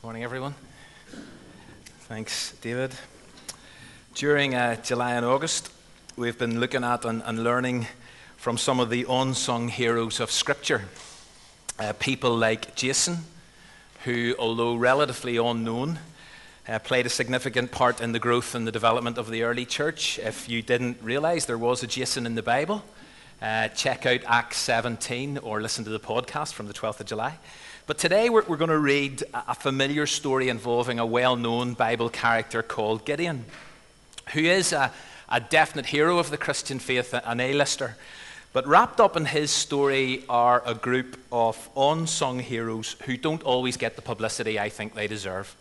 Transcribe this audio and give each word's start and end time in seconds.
Morning, 0.00 0.22
everyone. 0.22 0.54
Thanks, 2.02 2.52
David. 2.60 2.94
During 4.14 4.54
uh, 4.54 4.76
July 4.80 5.14
and 5.14 5.26
August, 5.26 5.72
we've 6.16 6.38
been 6.38 6.60
looking 6.60 6.84
at 6.84 7.04
and, 7.04 7.20
and 7.26 7.42
learning 7.42 7.88
from 8.36 8.58
some 8.58 8.78
of 8.78 8.90
the 8.90 9.04
unsung 9.10 9.66
heroes 9.66 10.20
of 10.20 10.30
Scripture. 10.30 10.84
Uh, 11.80 11.94
people 11.94 12.36
like 12.36 12.76
Jason, 12.76 13.18
who, 14.04 14.36
although 14.38 14.76
relatively 14.76 15.36
unknown, 15.36 15.98
uh, 16.68 16.78
played 16.78 17.06
a 17.06 17.10
significant 17.10 17.72
part 17.72 18.00
in 18.00 18.12
the 18.12 18.20
growth 18.20 18.54
and 18.54 18.68
the 18.68 18.72
development 18.72 19.18
of 19.18 19.28
the 19.28 19.42
early 19.42 19.66
church. 19.66 20.20
If 20.20 20.48
you 20.48 20.62
didn't 20.62 20.98
realize 21.02 21.46
there 21.46 21.58
was 21.58 21.82
a 21.82 21.88
Jason 21.88 22.24
in 22.24 22.36
the 22.36 22.42
Bible, 22.42 22.84
uh, 23.42 23.66
check 23.68 24.06
out 24.06 24.20
Acts 24.28 24.58
17 24.58 25.38
or 25.38 25.60
listen 25.60 25.82
to 25.82 25.90
the 25.90 25.98
podcast 25.98 26.52
from 26.52 26.68
the 26.68 26.72
12th 26.72 27.00
of 27.00 27.06
July. 27.06 27.36
But 27.88 27.96
today 27.96 28.28
we're, 28.28 28.44
we're 28.44 28.58
going 28.58 28.68
to 28.68 28.78
read 28.78 29.24
a 29.32 29.54
familiar 29.54 30.04
story 30.04 30.50
involving 30.50 30.98
a 30.98 31.06
well 31.06 31.36
known 31.36 31.72
Bible 31.72 32.10
character 32.10 32.62
called 32.62 33.06
Gideon, 33.06 33.46
who 34.34 34.40
is 34.40 34.74
a, 34.74 34.92
a 35.30 35.40
definite 35.40 35.86
hero 35.86 36.18
of 36.18 36.28
the 36.28 36.36
Christian 36.36 36.80
faith, 36.80 37.14
an 37.14 37.40
A 37.40 37.54
lister. 37.54 37.96
But 38.52 38.66
wrapped 38.66 39.00
up 39.00 39.16
in 39.16 39.24
his 39.24 39.50
story 39.50 40.26
are 40.28 40.62
a 40.66 40.74
group 40.74 41.18
of 41.32 41.70
unsung 41.74 42.40
heroes 42.40 42.94
who 43.06 43.16
don't 43.16 43.42
always 43.42 43.78
get 43.78 43.96
the 43.96 44.02
publicity 44.02 44.60
I 44.60 44.68
think 44.68 44.94
they 44.94 45.06
deserve. 45.06 45.56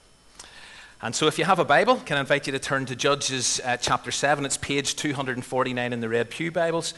And 1.02 1.16
so, 1.16 1.28
if 1.28 1.40
you 1.40 1.46
have 1.46 1.60
a 1.60 1.66
Bible, 1.66 1.96
can 1.96 2.18
I 2.18 2.20
invite 2.20 2.46
you 2.46 2.52
to 2.52 2.60
turn 2.60 2.86
to 2.88 2.96
Judges 2.98 3.62
uh, 3.64 3.78
chapter 3.78 4.12
7? 4.12 4.46
It's 4.46 4.58
page 4.58 4.98
249 4.98 5.94
in 5.94 6.02
the 6.02 6.10
Red 6.10 6.30
Pew 6.30 6.52
Bibles. 6.52 6.94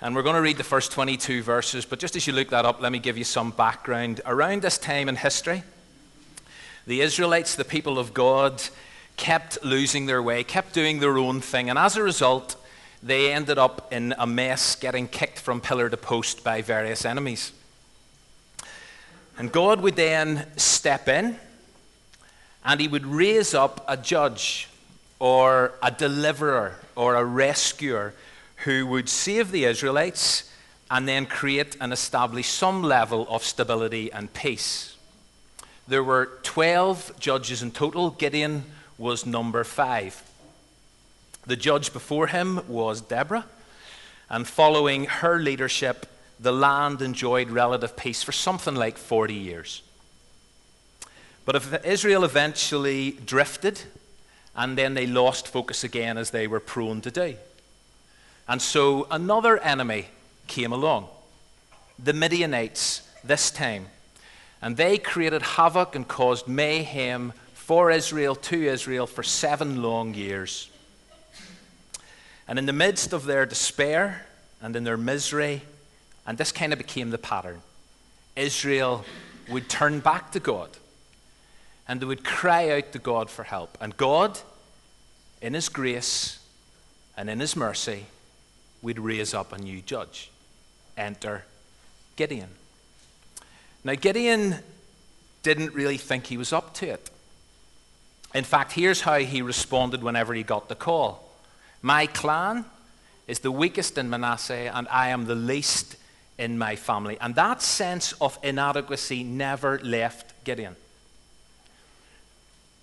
And 0.00 0.14
we're 0.14 0.22
going 0.22 0.34
to 0.34 0.42
read 0.42 0.58
the 0.58 0.64
first 0.64 0.92
22 0.92 1.42
verses, 1.42 1.84
but 1.84 1.98
just 1.98 2.16
as 2.16 2.26
you 2.26 2.32
look 2.32 2.50
that 2.50 2.64
up, 2.64 2.80
let 2.80 2.92
me 2.92 2.98
give 2.98 3.16
you 3.16 3.24
some 3.24 3.50
background. 3.52 4.20
Around 4.26 4.62
this 4.62 4.76
time 4.76 5.08
in 5.08 5.16
history, 5.16 5.62
the 6.86 7.00
Israelites, 7.00 7.54
the 7.54 7.64
people 7.64 7.98
of 7.98 8.12
God, 8.12 8.62
kept 9.16 9.64
losing 9.64 10.06
their 10.06 10.22
way, 10.22 10.44
kept 10.44 10.74
doing 10.74 11.00
their 11.00 11.16
own 11.16 11.40
thing, 11.40 11.70
and 11.70 11.78
as 11.78 11.96
a 11.96 12.02
result, 12.02 12.56
they 13.02 13.32
ended 13.32 13.58
up 13.58 13.92
in 13.92 14.14
a 14.18 14.26
mess, 14.26 14.76
getting 14.76 15.06
kicked 15.06 15.38
from 15.38 15.60
pillar 15.60 15.88
to 15.90 15.96
post 15.96 16.42
by 16.42 16.62
various 16.62 17.04
enemies. 17.04 17.52
And 19.36 19.52
God 19.52 19.80
would 19.82 19.96
then 19.96 20.46
step 20.56 21.08
in 21.08 21.38
and 22.64 22.80
he 22.80 22.88
would 22.88 23.04
raise 23.04 23.52
up 23.52 23.84
a 23.86 23.96
judge 23.96 24.68
or 25.18 25.72
a 25.82 25.90
deliverer 25.90 26.76
or 26.96 27.14
a 27.14 27.24
rescuer 27.24 28.14
who 28.64 28.86
would 28.86 29.08
save 29.08 29.50
the 29.50 29.64
Israelites 29.64 30.50
and 30.90 31.08
then 31.08 31.26
create 31.26 31.76
and 31.80 31.92
establish 31.92 32.48
some 32.48 32.82
level 32.82 33.26
of 33.28 33.44
stability 33.44 34.12
and 34.12 34.32
peace. 34.32 34.96
There 35.86 36.04
were 36.04 36.38
12 36.42 37.18
judges 37.18 37.62
in 37.62 37.72
total. 37.72 38.10
Gideon 38.10 38.64
was 38.96 39.26
number 39.26 39.64
five. 39.64 40.22
The 41.46 41.56
judge 41.56 41.92
before 41.92 42.28
him 42.28 42.62
was 42.66 43.02
Deborah, 43.02 43.44
and 44.30 44.46
following 44.46 45.04
her 45.04 45.38
leadership, 45.38 46.06
the 46.40 46.52
land 46.52 47.02
enjoyed 47.02 47.50
relative 47.50 47.96
peace 47.96 48.22
for 48.22 48.32
something 48.32 48.74
like 48.74 48.96
40 48.96 49.34
years. 49.34 49.82
But 51.44 51.56
if 51.56 51.84
Israel 51.84 52.24
eventually 52.24 53.12
drifted, 53.12 53.82
and 54.56 54.78
then 54.78 54.94
they 54.94 55.06
lost 55.06 55.48
focus 55.48 55.84
again 55.84 56.16
as 56.16 56.30
they 56.30 56.46
were 56.46 56.60
prone 56.60 57.02
to 57.02 57.10
do. 57.10 57.36
And 58.48 58.60
so 58.60 59.06
another 59.10 59.58
enemy 59.58 60.06
came 60.46 60.72
along 60.72 61.08
the 61.98 62.12
Midianites 62.12 63.02
this 63.22 63.50
time. 63.50 63.86
And 64.60 64.76
they 64.76 64.98
created 64.98 65.42
havoc 65.42 65.94
and 65.94 66.06
caused 66.06 66.48
mayhem 66.48 67.32
for 67.52 67.90
Israel, 67.90 68.34
to 68.34 68.62
Israel, 68.62 69.06
for 69.06 69.22
seven 69.22 69.82
long 69.82 70.14
years. 70.14 70.70
And 72.48 72.58
in 72.58 72.66
the 72.66 72.72
midst 72.72 73.12
of 73.12 73.24
their 73.24 73.46
despair 73.46 74.26
and 74.60 74.76
in 74.76 74.84
their 74.84 74.96
misery, 74.96 75.62
and 76.26 76.36
this 76.38 76.52
kind 76.52 76.72
of 76.72 76.78
became 76.78 77.10
the 77.10 77.18
pattern, 77.18 77.62
Israel 78.36 79.04
would 79.48 79.68
turn 79.68 80.00
back 80.00 80.32
to 80.32 80.40
God 80.40 80.70
and 81.86 82.00
they 82.00 82.06
would 82.06 82.24
cry 82.24 82.70
out 82.70 82.92
to 82.92 82.98
God 82.98 83.28
for 83.28 83.42
help. 83.44 83.76
And 83.80 83.96
God, 83.96 84.38
in 85.42 85.52
His 85.52 85.68
grace 85.68 86.38
and 87.16 87.28
in 87.28 87.40
His 87.40 87.54
mercy, 87.54 88.06
we'd 88.84 88.98
raise 88.98 89.34
up 89.34 89.52
a 89.52 89.58
new 89.58 89.80
judge. 89.80 90.30
Enter 90.96 91.44
Gideon. 92.14 92.50
Now, 93.82 93.94
Gideon 93.94 94.56
didn't 95.42 95.74
really 95.74 95.96
think 95.96 96.26
he 96.26 96.36
was 96.36 96.52
up 96.52 96.74
to 96.74 96.88
it. 96.88 97.10
In 98.34 98.44
fact, 98.44 98.72
here's 98.72 99.00
how 99.00 99.18
he 99.18 99.42
responded 99.42 100.02
whenever 100.02 100.34
he 100.34 100.42
got 100.42 100.68
the 100.68 100.74
call 100.74 101.28
My 101.82 102.06
clan 102.06 102.66
is 103.26 103.40
the 103.40 103.50
weakest 103.50 103.96
in 103.96 104.10
Manasseh, 104.10 104.70
and 104.74 104.86
I 104.88 105.08
am 105.08 105.24
the 105.24 105.34
least 105.34 105.96
in 106.38 106.58
my 106.58 106.76
family. 106.76 107.16
And 107.20 107.34
that 107.36 107.62
sense 107.62 108.12
of 108.20 108.38
inadequacy 108.42 109.24
never 109.24 109.78
left 109.78 110.44
Gideon. 110.44 110.76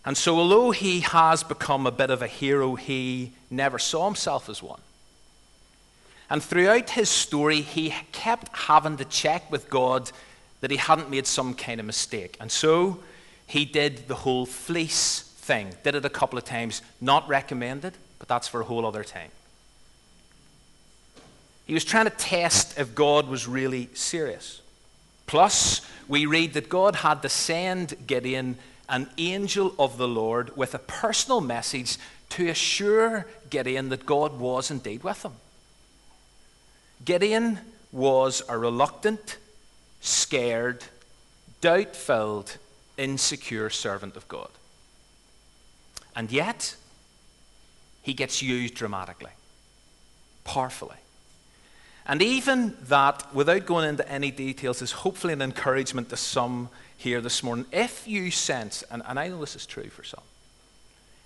And 0.04 0.18
so, 0.18 0.38
although 0.40 0.72
he 0.72 1.02
has 1.02 1.44
become 1.44 1.86
a 1.86 1.92
bit 1.92 2.10
of 2.10 2.24
a 2.24 2.28
hero, 2.28 2.74
he 2.74 3.34
never 3.52 3.78
saw 3.78 4.06
himself 4.06 4.50
as 4.50 4.64
one. 4.64 4.82
And 6.32 6.42
throughout 6.42 6.92
his 6.92 7.10
story, 7.10 7.60
he 7.60 7.94
kept 8.14 8.56
having 8.56 8.96
to 8.98 9.06
check 9.06 9.52
with 9.52 9.70
God 9.70 10.10
that 10.62 10.72
he 10.72 10.78
hadn't 10.78 11.10
made 11.10 11.28
some 11.28 11.54
kind 11.54 11.82
of 11.82 11.86
mistake. 11.86 12.38
And 12.40 12.50
so 12.50 13.04
he 13.46 13.66
did 13.66 14.08
the 14.08 14.16
whole 14.16 14.46
fleece 14.46 15.24
thing, 15.40 15.74
did 15.84 15.94
it 15.94 16.06
a 16.06 16.10
couple 16.10 16.38
of 16.38 16.46
times, 16.46 16.84
not 17.02 17.28
recommended, 17.28 17.96
but 18.18 18.30
that's 18.30 18.48
for 18.48 18.62
a 18.62 18.64
whole 18.64 18.86
other 18.86 19.04
time. 19.04 19.30
He 21.66 21.74
was 21.74 21.84
trying 21.84 22.06
to 22.06 22.12
test 22.12 22.80
if 22.80 22.96
God 22.96 23.28
was 23.28 23.46
really 23.46 23.90
serious. 23.94 24.62
Plus, 25.28 25.82
we 26.08 26.26
read 26.26 26.54
that 26.54 26.70
God 26.70 26.96
had 26.96 27.24
to 27.24 27.30
send 27.30 27.96
Gideon 28.08 28.58
an 28.88 29.10
angel 29.18 29.76
of 29.78 29.98
the 29.98 30.08
Lord 30.08 30.56
with 30.56 30.74
a 30.76 30.80
personal 30.80 31.42
message 31.42 31.98
to 32.30 32.48
assure 32.48 33.26
Gideon 33.50 33.90
that 33.90 34.06
God 34.06 34.40
was 34.40 34.72
indeed 34.72 35.04
with 35.04 35.26
him. 35.26 35.34
Gideon 37.04 37.60
was 37.92 38.42
a 38.48 38.58
reluctant, 38.58 39.38
scared, 40.02 40.84
doubt 41.60 41.96
filled, 41.96 42.58
insecure 42.98 43.70
servant 43.70 44.16
of 44.16 44.28
God. 44.28 44.50
And 46.16 46.32
yet, 46.32 46.76
he 48.02 48.14
gets 48.14 48.42
used 48.42 48.76
dramatically, 48.76 49.32
powerfully. 50.44 50.98
And 52.06 52.22
even 52.22 52.76
that, 52.84 53.34
without 53.34 53.66
going 53.66 53.88
into 53.88 54.08
any 54.10 54.32
details, 54.32 54.82
is 54.82 54.92
hopefully 54.92 55.34
an 55.34 55.42
encouragement 55.42 56.10
to 56.10 56.18
some 56.18 56.70
here 56.98 57.22
this 57.22 57.44
morning. 57.44 57.66
If 57.72 58.08
you 58.08 58.32
sense, 58.32 58.84
and, 58.92 59.02
and 59.08 59.20
I 59.20 59.28
know 59.28 59.40
this 59.40 59.56
is 59.56 59.66
true 59.66 59.90
for 59.90 60.04
some, 60.04 60.24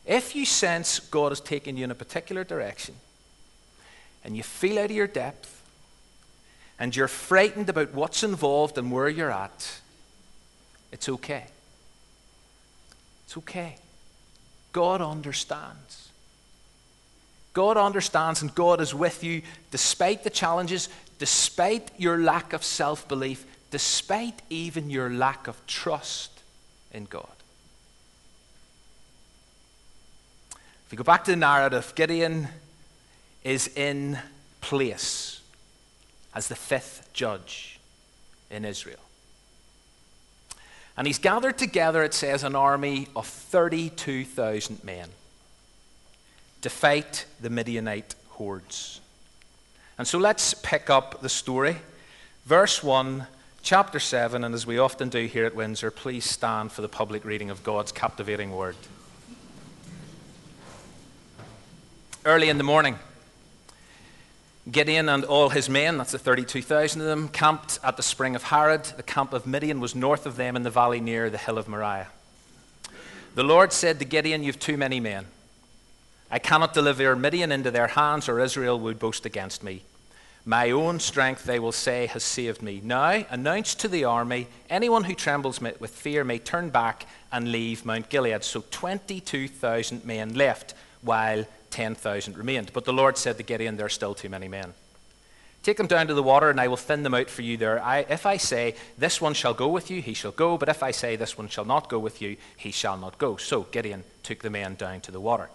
if 0.05 0.35
you 0.35 0.45
sense 0.45 0.99
God 0.99 1.31
is 1.31 1.39
taking 1.39 1.77
you 1.77 1.85
in 1.85 1.91
a 1.91 1.95
particular 1.95 2.43
direction, 2.43 2.95
and 4.23 4.37
you 4.37 4.43
feel 4.43 4.79
out 4.79 4.85
of 4.85 4.91
your 4.91 5.07
depth, 5.07 5.61
and 6.79 6.95
you're 6.95 7.07
frightened 7.07 7.69
about 7.69 7.93
what's 7.93 8.23
involved 8.23 8.77
and 8.77 8.91
where 8.91 9.09
you're 9.09 9.31
at, 9.31 9.79
it's 10.91 11.07
okay. 11.07 11.45
It's 13.25 13.37
okay. 13.37 13.75
God 14.71 15.01
understands. 15.01 16.09
God 17.53 17.77
understands 17.77 18.41
and 18.41 18.53
God 18.53 18.81
is 18.81 18.93
with 18.93 19.23
you 19.23 19.41
despite 19.71 20.23
the 20.23 20.29
challenges, 20.29 20.89
despite 21.17 21.91
your 21.97 22.17
lack 22.17 22.51
of 22.51 22.63
self 22.63 23.07
belief, 23.07 23.45
despite 23.71 24.41
even 24.49 24.89
your 24.89 25.09
lack 25.09 25.47
of 25.47 25.65
trust 25.65 26.41
in 26.91 27.05
God. 27.05 27.27
If 30.85 30.91
we 30.91 30.97
go 30.97 31.03
back 31.03 31.23
to 31.23 31.31
the 31.31 31.37
narrative, 31.37 31.93
Gideon 31.95 32.49
is 33.43 33.69
in 33.75 34.19
place 34.59 35.41
as 36.35 36.47
the 36.49 36.55
fifth 36.55 37.09
judge 37.13 37.79
in 38.51 38.65
Israel. 38.65 38.99
And 40.97 41.07
he's 41.07 41.19
gathered 41.19 41.57
together, 41.57 42.03
it 42.03 42.13
says, 42.13 42.43
an 42.43 42.55
army 42.55 43.07
of 43.15 43.25
32,000 43.25 44.83
men 44.83 45.09
to 46.61 46.69
fight 46.69 47.25
the 47.41 47.49
Midianite 47.49 48.15
hordes. 48.29 49.01
And 49.97 50.07
so 50.07 50.17
let's 50.17 50.53
pick 50.53 50.89
up 50.89 51.21
the 51.21 51.29
story. 51.29 51.77
Verse 52.45 52.83
1, 52.83 53.27
chapter 53.61 53.99
7, 53.99 54.43
and 54.43 54.53
as 54.53 54.67
we 54.67 54.77
often 54.77 55.09
do 55.09 55.25
here 55.25 55.45
at 55.45 55.55
Windsor, 55.55 55.91
please 55.91 56.25
stand 56.25 56.71
for 56.71 56.81
the 56.81 56.89
public 56.89 57.25
reading 57.25 57.49
of 57.49 57.63
God's 57.63 57.91
captivating 57.91 58.51
word. 58.51 58.75
Early 62.23 62.49
in 62.49 62.57
the 62.57 62.63
morning, 62.63 62.97
Gideon 64.69 65.09
and 65.09 65.23
all 65.23 65.49
his 65.49 65.69
men, 65.69 65.99
that's 65.99 66.11
the 66.11 66.17
32,000 66.17 66.99
of 67.01 67.07
them, 67.07 67.27
camped 67.29 67.79
at 67.83 67.97
the 67.97 68.03
spring 68.03 68.35
of 68.35 68.43
Harod. 68.43 68.83
The 68.83 69.03
camp 69.03 69.31
of 69.31 69.45
Midian 69.45 69.79
was 69.79 69.93
north 69.93 70.25
of 70.25 70.37
them 70.37 70.55
in 70.55 70.63
the 70.63 70.71
valley 70.71 70.99
near 70.99 71.29
the 71.29 71.37
hill 71.37 71.59
of 71.59 71.67
Moriah. 71.67 72.07
The 73.35 73.43
Lord 73.43 73.71
said 73.71 73.99
to 73.99 74.05
Gideon, 74.05 74.43
You've 74.43 74.59
too 74.59 74.77
many 74.77 74.99
men. 74.99 75.25
I 76.31 76.39
cannot 76.39 76.73
deliver 76.73 77.15
Midian 77.15 77.51
into 77.51 77.69
their 77.69 77.87
hands, 77.87 78.27
or 78.27 78.39
Israel 78.39 78.79
would 78.79 78.97
boast 78.97 79.25
against 79.25 79.61
me. 79.63 79.83
My 80.45 80.71
own 80.71 80.99
strength, 80.99 81.43
they 81.43 81.59
will 81.59 81.71
say, 81.71 82.07
has 82.07 82.23
saved 82.23 82.61
me. 82.61 82.81
Now, 82.83 83.23
announce 83.29 83.75
to 83.75 83.87
the 83.87 84.05
army 84.05 84.47
anyone 84.69 85.03
who 85.03 85.13
trembles 85.15 85.61
with 85.61 85.91
fear 85.91 86.23
may 86.23 86.39
turn 86.39 86.69
back 86.69 87.07
and 87.31 87.51
leave 87.51 87.85
Mount 87.85 88.09
Gilead. 88.09 88.43
So 88.43 88.63
22,000 88.71 90.05
men 90.05 90.33
left, 90.35 90.73
while 91.01 91.45
10,000 91.75 92.37
remained. 92.37 92.71
But 92.71 92.85
the 92.85 92.93
Lord 92.93 93.17
said 93.17 93.35
to 93.35 93.43
Gideon, 93.43 93.75
There 93.75 93.85
are 93.85 93.89
still 93.89 94.15
too 94.15 94.29
many 94.29 94.47
men. 94.47 94.73
Take 95.61 95.75
them 95.75 95.87
down 95.87 96.07
to 96.07 96.13
the 96.13 96.23
water, 96.23 96.49
and 96.49 96.61
I 96.61 96.69
will 96.69 96.77
thin 96.77 97.03
them 97.03 97.13
out 97.13 97.29
for 97.29 97.41
you 97.41 97.57
there. 97.57 97.83
I, 97.83 98.05
if 98.07 98.25
I 98.25 98.37
say, 98.37 98.75
This 98.97 99.19
one 99.19 99.33
shall 99.33 99.53
go 99.53 99.67
with 99.67 99.91
you, 99.91 100.01
he 100.01 100.13
shall 100.13 100.31
go. 100.31 100.57
But 100.57 100.69
if 100.69 100.81
I 100.81 100.91
say, 100.91 101.17
This 101.17 101.37
one 101.37 101.49
shall 101.49 101.65
not 101.65 101.89
go 101.89 101.99
with 101.99 102.21
you, 102.21 102.37
he 102.55 102.71
shall 102.71 102.95
not 102.95 103.17
go. 103.17 103.35
So 103.35 103.63
Gideon 103.63 104.05
took 104.23 104.39
the 104.39 104.49
men 104.49 104.75
down 104.75 105.01
to 105.01 105.11
the 105.11 105.19
water. 105.19 105.49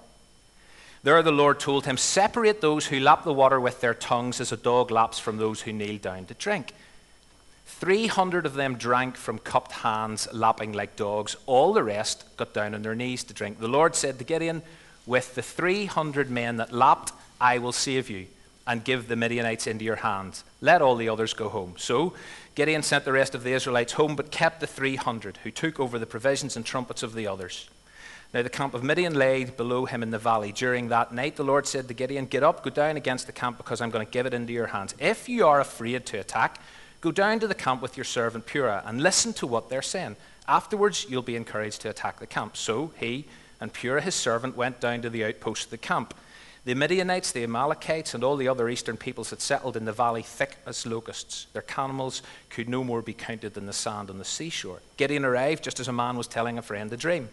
There 1.02 1.22
the 1.22 1.32
Lord 1.32 1.58
told 1.58 1.86
him, 1.86 1.96
Separate 1.96 2.60
those 2.60 2.88
who 2.88 3.00
lap 3.00 3.24
the 3.24 3.32
water 3.32 3.58
with 3.58 3.80
their 3.80 3.94
tongues 3.94 4.42
as 4.42 4.52
a 4.52 4.58
dog 4.58 4.90
laps 4.90 5.18
from 5.18 5.38
those 5.38 5.62
who 5.62 5.72
kneel 5.72 5.96
down 5.96 6.26
to 6.26 6.34
drink. 6.34 6.74
Three 7.64 8.08
hundred 8.08 8.44
of 8.44 8.52
them 8.52 8.74
drank 8.74 9.16
from 9.16 9.38
cupped 9.38 9.72
hands, 9.72 10.28
lapping 10.34 10.74
like 10.74 10.96
dogs. 10.96 11.34
All 11.46 11.72
the 11.72 11.82
rest 11.82 12.24
got 12.36 12.52
down 12.52 12.74
on 12.74 12.82
their 12.82 12.94
knees 12.94 13.24
to 13.24 13.32
drink. 13.32 13.58
The 13.58 13.68
Lord 13.68 13.94
said 13.94 14.18
to 14.18 14.24
Gideon, 14.24 14.60
With 15.06 15.34
the 15.34 15.42
three 15.42 15.86
hundred 15.86 16.30
men 16.30 16.56
that 16.56 16.72
lapped, 16.72 17.12
I 17.40 17.58
will 17.58 17.72
save 17.72 18.10
you 18.10 18.26
and 18.66 18.84
give 18.84 19.08
the 19.08 19.16
Midianites 19.16 19.66
into 19.66 19.84
your 19.84 19.96
hands. 19.96 20.44
Let 20.60 20.82
all 20.82 20.94
the 20.94 21.08
others 21.08 21.32
go 21.32 21.48
home. 21.48 21.74
So 21.78 22.12
Gideon 22.54 22.82
sent 22.82 23.04
the 23.04 23.12
rest 23.12 23.34
of 23.34 23.42
the 23.42 23.52
Israelites 23.52 23.94
home, 23.94 24.14
but 24.14 24.30
kept 24.30 24.60
the 24.60 24.66
three 24.66 24.96
hundred, 24.96 25.38
who 25.38 25.50
took 25.50 25.80
over 25.80 25.98
the 25.98 26.06
provisions 26.06 26.56
and 26.56 26.64
trumpets 26.64 27.02
of 27.02 27.14
the 27.14 27.26
others. 27.26 27.68
Now 28.32 28.42
the 28.42 28.50
camp 28.50 28.74
of 28.74 28.84
Midian 28.84 29.14
lay 29.14 29.44
below 29.44 29.86
him 29.86 30.04
in 30.04 30.10
the 30.10 30.18
valley. 30.18 30.52
During 30.52 30.88
that 30.88 31.12
night, 31.12 31.34
the 31.34 31.42
Lord 31.42 31.66
said 31.66 31.88
to 31.88 31.94
Gideon, 31.94 32.26
Get 32.26 32.44
up, 32.44 32.62
go 32.62 32.70
down 32.70 32.96
against 32.96 33.26
the 33.26 33.32
camp, 33.32 33.56
because 33.56 33.80
I'm 33.80 33.90
going 33.90 34.06
to 34.06 34.12
give 34.12 34.26
it 34.26 34.34
into 34.34 34.52
your 34.52 34.68
hands. 34.68 34.94
If 35.00 35.28
you 35.28 35.46
are 35.46 35.60
afraid 35.60 36.06
to 36.06 36.18
attack, 36.18 36.60
go 37.00 37.10
down 37.10 37.40
to 37.40 37.48
the 37.48 37.56
camp 37.56 37.82
with 37.82 37.96
your 37.96 38.04
servant 38.04 38.46
Purah 38.46 38.82
and 38.86 39.02
listen 39.02 39.32
to 39.32 39.48
what 39.48 39.68
they're 39.68 39.82
saying. 39.82 40.14
Afterwards, 40.46 41.06
you'll 41.08 41.22
be 41.22 41.34
encouraged 41.34 41.80
to 41.80 41.90
attack 41.90 42.20
the 42.20 42.26
camp. 42.26 42.56
So 42.56 42.92
he 43.00 43.24
and 43.60 43.72
Purah, 43.72 44.02
his 44.02 44.14
servant, 44.14 44.56
went 44.56 44.80
down 44.80 45.02
to 45.02 45.10
the 45.10 45.24
outpost 45.24 45.64
of 45.64 45.70
the 45.70 45.78
camp. 45.78 46.14
The 46.64 46.74
Midianites, 46.74 47.32
the 47.32 47.42
Amalekites, 47.42 48.14
and 48.14 48.22
all 48.22 48.36
the 48.36 48.48
other 48.48 48.68
eastern 48.68 48.96
peoples 48.96 49.30
had 49.30 49.40
settled 49.40 49.76
in 49.76 49.86
the 49.86 49.92
valley 49.92 50.22
thick 50.22 50.56
as 50.66 50.86
locusts. 50.86 51.46
Their 51.52 51.62
camels 51.62 52.22
could 52.50 52.68
no 52.68 52.84
more 52.84 53.00
be 53.00 53.14
counted 53.14 53.54
than 53.54 53.66
the 53.66 53.72
sand 53.72 54.10
on 54.10 54.18
the 54.18 54.24
seashore. 54.24 54.80
Gideon 54.96 55.24
arrived 55.24 55.64
just 55.64 55.80
as 55.80 55.88
a 55.88 55.92
man 55.92 56.16
was 56.16 56.26
telling 56.26 56.58
a 56.58 56.62
friend 56.62 56.92
a 56.92 56.96
dream. 56.96 57.30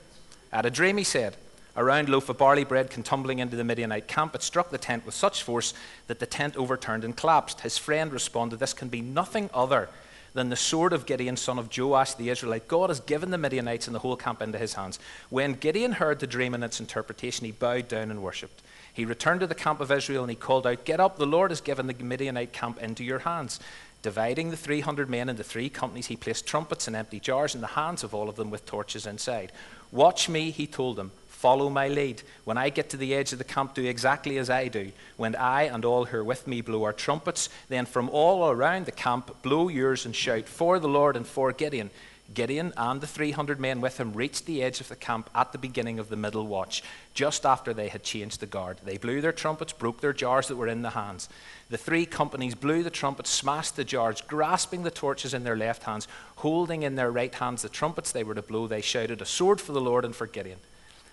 At 0.52 0.66
a 0.66 0.70
dream, 0.70 0.98
he 0.98 1.04
said, 1.04 1.36
a 1.76 1.84
round 1.84 2.10
loaf 2.10 2.28
of 2.28 2.40
barley 2.40 2.64
bread 2.64 2.90
came 2.90 3.04
tumbling 3.04 3.38
into 3.38 3.56
the 3.56 3.64
Midianite 3.64 4.08
camp. 4.08 4.34
It 4.34 4.42
struck 4.42 4.72
the 4.72 4.80
tent 4.80 5.06
with 5.06 5.14
such 5.14 5.44
force 5.44 5.76
that 6.08 6.20
the 6.20 6.26
tent 6.26 6.58
overturned 6.58 7.04
and 7.04 7.16
collapsed. 7.16 7.62
His 7.62 7.78
friend 7.78 8.12
responded, 8.12 8.58
This 8.58 8.74
can 8.74 8.88
be 8.88 9.02
nothing 9.02 9.52
other 9.54 9.90
than 10.34 10.50
the 10.50 10.56
sword 10.56 10.94
of 10.94 11.06
Gideon, 11.06 11.38
son 11.38 11.60
of 11.60 11.76
Joash 11.76 12.14
the 12.14 12.30
Israelite. 12.30 12.68
God 12.68 12.90
has 12.90 13.00
given 13.00 13.32
the 13.32 13.38
Midianites 13.38 13.88
and 13.88 13.96
the 13.96 14.00
whole 14.00 14.16
camp 14.16 14.42
into 14.42 14.58
his 14.58 14.74
hands. 14.74 15.00
When 15.30 15.54
Gideon 15.54 15.94
heard 15.94 16.20
the 16.20 16.28
dream 16.28 16.54
and 16.54 16.64
its 16.64 16.80
interpretation, 16.80 17.46
he 17.46 17.52
bowed 17.52 17.88
down 17.88 18.12
and 18.12 18.22
worshipped. 18.22 18.62
He 18.94 19.06
returned 19.06 19.42
to 19.42 19.48
the 19.48 19.56
camp 19.56 19.80
of 19.80 19.92
Israel 19.92 20.24
and 20.24 20.32
he 20.32 20.36
called 20.36 20.66
out, 20.66 20.86
Get 20.86 21.00
up, 21.00 21.18
the 21.18 21.28
Lord 21.28 21.52
has 21.52 21.62
given 21.62 21.88
the 21.88 21.94
Midianite 21.94 22.54
camp 22.54 22.82
into 22.82 23.04
your 23.04 23.20
hands. 23.20 23.60
Dividing 24.02 24.52
the 24.52 24.58
300 24.58 25.10
men 25.10 25.30
into 25.30 25.44
three 25.44 25.70
companies, 25.70 26.08
he 26.08 26.16
placed 26.16 26.46
trumpets 26.46 26.88
and 26.88 26.96
empty 26.96 27.20
jars 27.20 27.56
in 27.56 27.62
the 27.62 27.68
hands 27.68 28.04
of 28.04 28.14
all 28.14 28.30
of 28.30 28.36
them 28.36 28.50
with 28.50 28.66
torches 28.66 29.06
inside. 29.06 29.52
Watch 29.92 30.30
me, 30.30 30.52
he 30.52 30.68
told 30.68 30.96
them. 30.96 31.12
Follow 31.38 31.70
my 31.70 31.88
lead. 31.88 32.24
When 32.46 32.58
I 32.58 32.70
get 32.70 32.90
to 32.90 32.98
the 32.98 33.14
edge 33.14 33.32
of 33.32 33.38
the 33.38 33.44
camp, 33.44 33.76
do 33.76 33.86
exactly 33.86 34.40
as 34.40 34.50
I 34.50 34.70
do. 34.70 34.92
When 35.18 35.36
I 35.36 35.66
and 35.66 35.86
all 35.86 36.06
who 36.06 36.18
are 36.18 36.24
with 36.24 36.48
me 36.48 36.62
blow 36.62 36.84
our 36.84 36.94
trumpets, 36.94 37.50
then 37.70 37.86
from 37.86 38.10
all 38.10 38.50
around 38.50 38.88
the 38.88 38.92
camp, 38.92 39.44
blow 39.44 39.68
yours 39.68 40.04
and 40.04 40.16
shout, 40.16 40.50
For 40.50 40.80
the 40.80 40.88
Lord 40.88 41.16
and 41.16 41.28
for 41.28 41.54
Gideon. 41.54 41.92
Gideon 42.34 42.74
and 42.76 43.02
the 43.02 43.06
300 43.06 43.60
men 43.60 43.82
with 43.82 44.00
him 44.00 44.14
reached 44.14 44.48
the 44.48 44.64
edge 44.64 44.82
of 44.82 44.90
the 44.90 44.96
camp 44.96 45.30
at 45.36 45.52
the 45.52 45.60
beginning 45.60 46.00
of 46.00 46.10
the 46.10 46.16
middle 46.16 46.48
watch, 46.48 46.82
just 47.14 47.46
after 47.46 47.72
they 47.72 47.90
had 47.90 48.02
changed 48.02 48.40
the 48.40 48.48
guard. 48.48 48.80
They 48.84 48.98
blew 48.98 49.22
their 49.22 49.32
trumpets, 49.32 49.74
broke 49.74 50.02
their 50.02 50.14
jars 50.14 50.48
that 50.48 50.56
were 50.56 50.68
in 50.68 50.82
the 50.82 50.90
hands. 50.90 51.30
The 51.70 51.78
three 51.78 52.08
companies 52.08 52.56
blew 52.56 52.82
the 52.82 52.90
trumpets, 52.90 53.30
smashed 53.30 53.76
the 53.76 53.84
jars, 53.84 54.22
grasping 54.22 54.82
the 54.82 54.90
torches 54.90 55.36
in 55.36 55.44
their 55.44 55.56
left 55.56 55.84
hands, 55.84 56.08
holding 56.38 56.82
in 56.82 56.96
their 56.96 57.12
right 57.12 57.36
hands 57.36 57.62
the 57.62 57.70
trumpets 57.70 58.12
they 58.12 58.24
were 58.24 58.34
to 58.34 58.42
blow. 58.42 58.66
They 58.66 58.82
shouted, 58.82 59.22
A 59.22 59.26
sword 59.26 59.62
for 59.62 59.74
the 59.74 59.80
Lord 59.80 60.04
and 60.04 60.16
for 60.16 60.26
Gideon. 60.26 60.58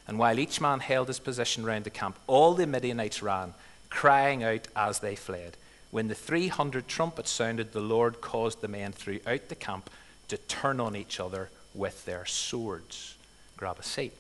And 0.06 0.18
while 0.18 0.38
each 0.38 0.60
man 0.60 0.80
held 0.80 1.08
his 1.08 1.18
position 1.18 1.64
round 1.64 1.84
the 1.84 1.90
camp, 1.90 2.18
all 2.26 2.54
the 2.54 2.66
Midianites 2.66 3.22
ran, 3.22 3.54
crying 3.88 4.44
out 4.44 4.68
as 4.76 4.98
they 4.98 5.16
fled. 5.16 5.56
When 5.90 6.08
the 6.08 6.14
300 6.14 6.88
trumpets 6.88 7.30
sounded, 7.30 7.72
the 7.72 7.80
Lord 7.80 8.20
caused 8.20 8.60
the 8.60 8.68
men 8.68 8.92
throughout 8.92 9.48
the 9.48 9.54
camp 9.54 9.88
to 10.28 10.36
turn 10.36 10.80
on 10.80 10.96
each 10.96 11.20
other 11.20 11.50
with 11.74 12.04
their 12.04 12.26
swords. 12.26 13.16
Grab 13.56 13.78
a 13.78 13.82
seat. 13.82 14.12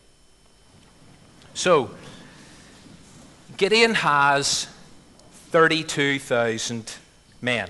So, 1.52 1.90
Gideon 3.56 3.94
has 3.94 4.68
32,000 5.50 6.94
men. 7.40 7.68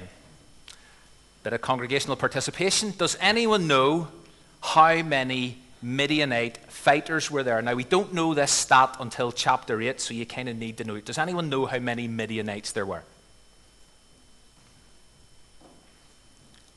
Bit 1.43 1.52
of 1.52 1.61
congregational 1.61 2.16
participation. 2.16 2.94
Does 2.96 3.16
anyone 3.20 3.66
know 3.66 4.08
how 4.62 5.02
many 5.02 5.58
Midianite 5.85 6.57
fighters 6.57 7.31
were 7.31 7.43
there? 7.43 7.61
Now, 7.61 7.75
we 7.75 7.85
don't 7.85 8.15
know 8.15 8.33
this 8.33 8.51
stat 8.51 8.97
until 9.01 9.31
chapter 9.31 9.81
8, 9.83 10.01
so 10.01 10.15
you 10.15 10.25
kind 10.25 10.49
of 10.49 10.57
need 10.57 10.79
to 10.79 10.85
know 10.85 10.95
it. 10.95 11.05
Does 11.05 11.19
anyone 11.19 11.51
know 11.51 11.67
how 11.67 11.79
many 11.79 12.09
Midianites 12.09 12.73
there 12.73 12.87
were? 12.87 13.03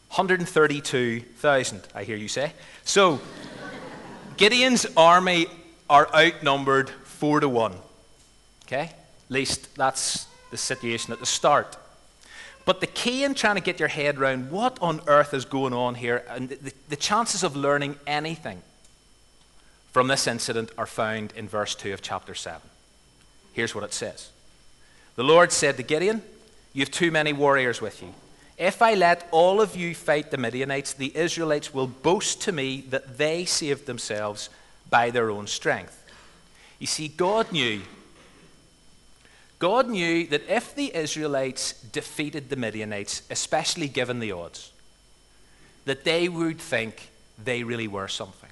132,000, 0.09 1.87
I 1.95 2.03
hear 2.03 2.17
you 2.17 2.27
say. 2.27 2.51
So, 2.83 3.21
Gideon's 4.35 4.85
army 4.97 5.47
are 5.89 6.13
outnumbered 6.13 6.89
four 6.89 7.39
to 7.39 7.47
one. 7.47 7.75
Okay? 8.65 8.91
At 8.91 8.95
least 9.29 9.73
that's 9.75 10.27
the 10.51 10.57
situation 10.57 11.13
at 11.13 11.21
the 11.21 11.25
start. 11.25 11.77
But 12.65 12.81
the 12.81 12.87
key 12.87 13.23
in 13.23 13.35
trying 13.35 13.55
to 13.55 13.61
get 13.61 13.79
your 13.79 13.87
head 13.87 14.17
around 14.17 14.51
what 14.51 14.77
on 14.81 14.99
earth 15.07 15.33
is 15.33 15.45
going 15.45 15.71
on 15.71 15.95
here, 15.95 16.25
and 16.27 16.49
the, 16.49 16.73
the 16.89 16.97
chances 16.97 17.43
of 17.43 17.55
learning 17.55 17.95
anything 18.05 18.61
from 19.97 20.09
this 20.09 20.27
incident 20.27 20.69
are 20.77 20.85
found 20.85 21.33
in 21.35 21.47
verse 21.47 21.73
2 21.73 21.91
of 21.91 22.03
chapter 22.03 22.35
7. 22.35 22.61
Here's 23.53 23.73
what 23.73 23.83
it 23.83 23.95
says 23.95 24.29
The 25.15 25.23
Lord 25.23 25.51
said 25.51 25.75
to 25.77 25.81
Gideon, 25.81 26.21
You 26.71 26.81
have 26.81 26.91
too 26.91 27.09
many 27.09 27.33
warriors 27.33 27.81
with 27.81 28.03
you. 28.03 28.13
If 28.59 28.83
I 28.83 28.93
let 28.93 29.27
all 29.31 29.59
of 29.59 29.75
you 29.75 29.95
fight 29.95 30.29
the 30.29 30.37
Midianites, 30.37 30.93
the 30.93 31.17
Israelites 31.17 31.73
will 31.73 31.87
boast 31.87 32.43
to 32.43 32.51
me 32.51 32.81
that 32.91 33.17
they 33.17 33.43
saved 33.45 33.87
themselves 33.87 34.51
by 34.87 35.09
their 35.09 35.31
own 35.31 35.47
strength. 35.47 36.05
You 36.77 36.85
see, 36.85 37.07
God 37.07 37.51
knew. 37.51 37.81
God 39.57 39.89
knew 39.89 40.27
that 40.27 40.47
if 40.47 40.75
the 40.75 40.95
Israelites 40.95 41.73
defeated 41.73 42.51
the 42.51 42.55
Midianites, 42.55 43.23
especially 43.31 43.87
given 43.87 44.19
the 44.19 44.31
odds, 44.31 44.71
that 45.85 46.03
they 46.03 46.29
would 46.29 46.59
think 46.59 47.09
they 47.43 47.63
really 47.63 47.87
were 47.87 48.07
something. 48.07 48.46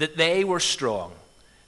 That 0.00 0.16
they 0.16 0.44
were 0.44 0.60
strong 0.60 1.12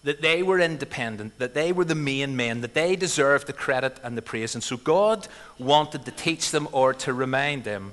that 0.05 0.21
they 0.21 0.43
were 0.43 0.59
independent, 0.59 1.39
that 1.39 1.55
they 1.55 1.73
were 1.73 1.85
the 1.85 1.95
main 1.95 2.37
men, 2.37 2.61
that 2.61 2.75
they 2.75 2.97
deserved 2.97 3.47
the 3.47 3.53
credit 3.53 3.99
and 4.03 4.17
the 4.17 4.23
praise. 4.23 4.55
And 4.55 4.63
so 4.63 4.77
God 4.77 5.29
wanted 5.59 6.05
to 6.05 6.11
teach 6.11 6.51
them 6.51 6.69
or 6.73 6.93
to 6.95 7.13
remind 7.13 7.65
them 7.65 7.93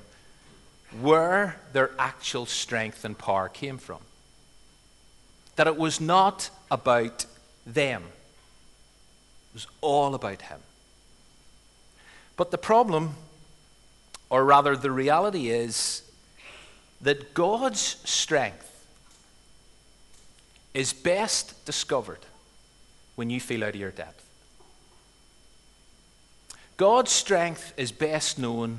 where 1.00 1.60
their 1.72 1.92
actual 1.98 2.46
strength 2.46 3.04
and 3.04 3.16
power 3.16 3.48
came 3.48 3.78
from. 3.78 3.98
That 5.54 5.68
it 5.68 5.76
was 5.76 6.00
not 6.00 6.50
about 6.70 7.26
them, 7.64 8.02
it 8.02 9.54
was 9.54 9.68
all 9.80 10.14
about 10.16 10.42
Him. 10.42 10.58
But 12.36 12.50
the 12.50 12.58
problem, 12.58 13.14
or 14.30 14.44
rather 14.44 14.76
the 14.76 14.90
reality, 14.90 15.50
is 15.50 16.02
that 17.00 17.34
God's 17.34 17.98
strength 18.04 18.69
is 20.74 20.92
best 20.92 21.64
discovered 21.64 22.20
when 23.16 23.30
you 23.30 23.40
feel 23.40 23.64
out 23.64 23.70
of 23.70 23.76
your 23.76 23.90
depth. 23.90 24.24
God's 26.76 27.10
strength 27.10 27.72
is 27.76 27.92
best 27.92 28.38
known 28.38 28.78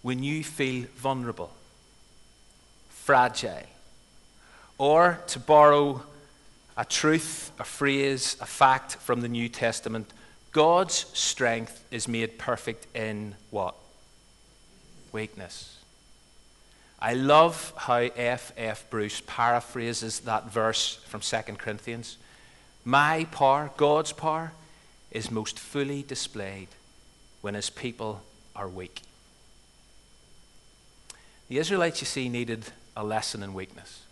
when 0.00 0.22
you 0.22 0.42
feel 0.42 0.86
vulnerable, 0.96 1.52
fragile, 2.88 3.66
or 4.78 5.20
to 5.28 5.38
borrow 5.38 6.02
a 6.76 6.84
truth, 6.84 7.52
a 7.58 7.64
phrase, 7.64 8.36
a 8.40 8.46
fact 8.46 8.96
from 8.96 9.20
the 9.20 9.28
New 9.28 9.48
Testament, 9.48 10.10
God's 10.52 11.06
strength 11.12 11.84
is 11.90 12.08
made 12.08 12.38
perfect 12.38 12.86
in 12.96 13.34
what? 13.50 13.74
Weakness. 15.12 15.81
I 17.04 17.14
love 17.14 17.72
how 17.76 17.96
F. 17.96 18.52
F. 18.56 18.88
Bruce 18.88 19.20
paraphrases 19.26 20.20
that 20.20 20.52
verse 20.52 21.00
from 21.04 21.20
2 21.20 21.36
Corinthians. 21.58 22.16
My 22.84 23.24
power, 23.32 23.72
God's 23.76 24.12
power, 24.12 24.52
is 25.10 25.28
most 25.28 25.58
fully 25.58 26.04
displayed 26.04 26.68
when 27.40 27.54
his 27.54 27.70
people 27.70 28.22
are 28.54 28.68
weak. 28.68 29.02
The 31.48 31.58
Israelites, 31.58 32.00
you 32.00 32.06
see, 32.06 32.28
needed 32.28 32.66
a 32.96 33.02
lesson 33.02 33.42
in 33.42 33.52
weakness. 33.52 34.04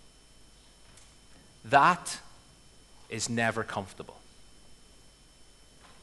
That 1.65 2.19
is 3.09 3.31
never 3.31 3.63
comfortable. 3.63 4.19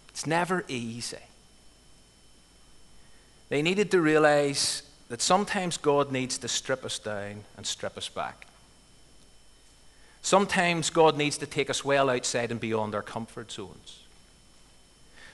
It's 0.07 0.25
never 0.25 0.63
easy. 0.69 1.17
They 3.49 3.61
needed 3.61 3.91
to 3.91 3.99
realize 3.99 4.83
that 5.09 5.21
sometimes 5.21 5.77
God 5.77 6.11
needs 6.11 6.37
to 6.39 6.47
strip 6.47 6.83
us 6.83 6.99
down 6.99 7.43
and 7.55 7.65
strip 7.65 7.97
us 7.97 8.09
back. 8.09 8.47
Sometimes 10.21 10.89
God 10.89 11.17
needs 11.17 11.37
to 11.37 11.45
take 11.45 11.69
us 11.69 11.85
well 11.85 12.09
outside 12.09 12.51
and 12.51 12.59
beyond 12.59 12.93
our 12.93 13.01
comfort 13.01 13.51
zones. 13.51 13.99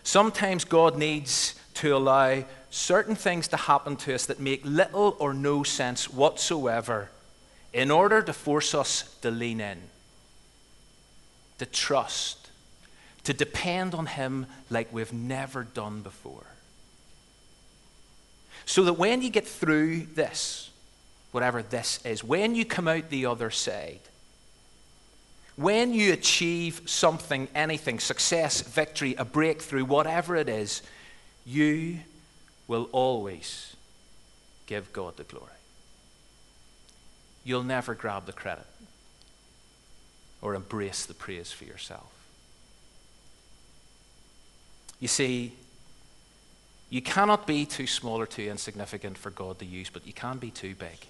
Sometimes 0.03 0.65
God 0.65 0.97
needs 0.97 1.55
to 1.75 1.95
allow 1.95 2.43
certain 2.69 3.15
things 3.15 3.47
to 3.47 3.57
happen 3.57 3.95
to 3.95 4.13
us 4.13 4.25
that 4.27 4.39
make 4.39 4.61
little 4.63 5.15
or 5.19 5.33
no 5.33 5.63
sense 5.63 6.13
whatsoever 6.13 7.09
in 7.71 7.89
order 7.89 8.21
to 8.21 8.33
force 8.33 8.75
us 8.75 9.15
to 9.21 9.31
lean 9.31 9.59
in, 9.59 9.79
to 11.57 11.65
trust, 11.65 12.49
to 13.23 13.33
depend 13.33 13.95
on 13.95 14.05
Him 14.05 14.45
like 14.69 14.93
we've 14.93 15.13
never 15.13 15.63
done 15.63 16.01
before. 16.01 16.45
So 18.65 18.83
that 18.85 18.93
when 18.93 19.21
you 19.21 19.29
get 19.29 19.47
through 19.47 20.07
this, 20.15 20.69
whatever 21.31 21.61
this 21.61 21.99
is, 22.05 22.23
when 22.23 22.55
you 22.55 22.65
come 22.65 22.87
out 22.87 23.09
the 23.09 23.25
other 23.25 23.49
side, 23.49 23.99
when 25.55 25.93
you 25.93 26.13
achieve 26.13 26.81
something, 26.85 27.47
anything, 27.53 27.99
success, 27.99 28.61
victory, 28.61 29.15
a 29.15 29.25
breakthrough, 29.25 29.85
whatever 29.85 30.35
it 30.35 30.49
is, 30.49 30.81
you 31.45 31.99
will 32.67 32.89
always 32.91 33.75
give 34.65 34.91
God 34.93 35.17
the 35.17 35.23
glory. 35.23 35.47
You'll 37.43 37.63
never 37.63 37.93
grab 37.93 38.25
the 38.25 38.31
credit 38.31 38.65
or 40.41 40.55
embrace 40.55 41.05
the 41.05 41.13
praise 41.13 41.51
for 41.51 41.65
yourself. 41.65 42.11
You 44.99 45.07
see, 45.07 45.53
you 46.93 47.01
cannot 47.01 47.47
be 47.47 47.65
too 47.65 47.87
small 47.87 48.21
or 48.21 48.27
too 48.27 48.43
insignificant 48.43 49.17
for 49.17 49.31
God 49.31 49.57
to 49.57 49.65
use, 49.65 49.89
but 49.89 50.05
you 50.05 50.13
can 50.13 50.37
be 50.37 50.51
too 50.51 50.75
big. 50.75 51.07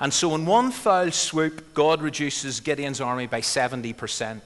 And 0.00 0.14
so, 0.14 0.34
in 0.34 0.46
one 0.46 0.70
foul 0.70 1.10
swoop, 1.10 1.74
God 1.74 2.00
reduces 2.00 2.60
Gideon's 2.60 3.02
army 3.02 3.26
by 3.26 3.42
70%. 3.42 4.40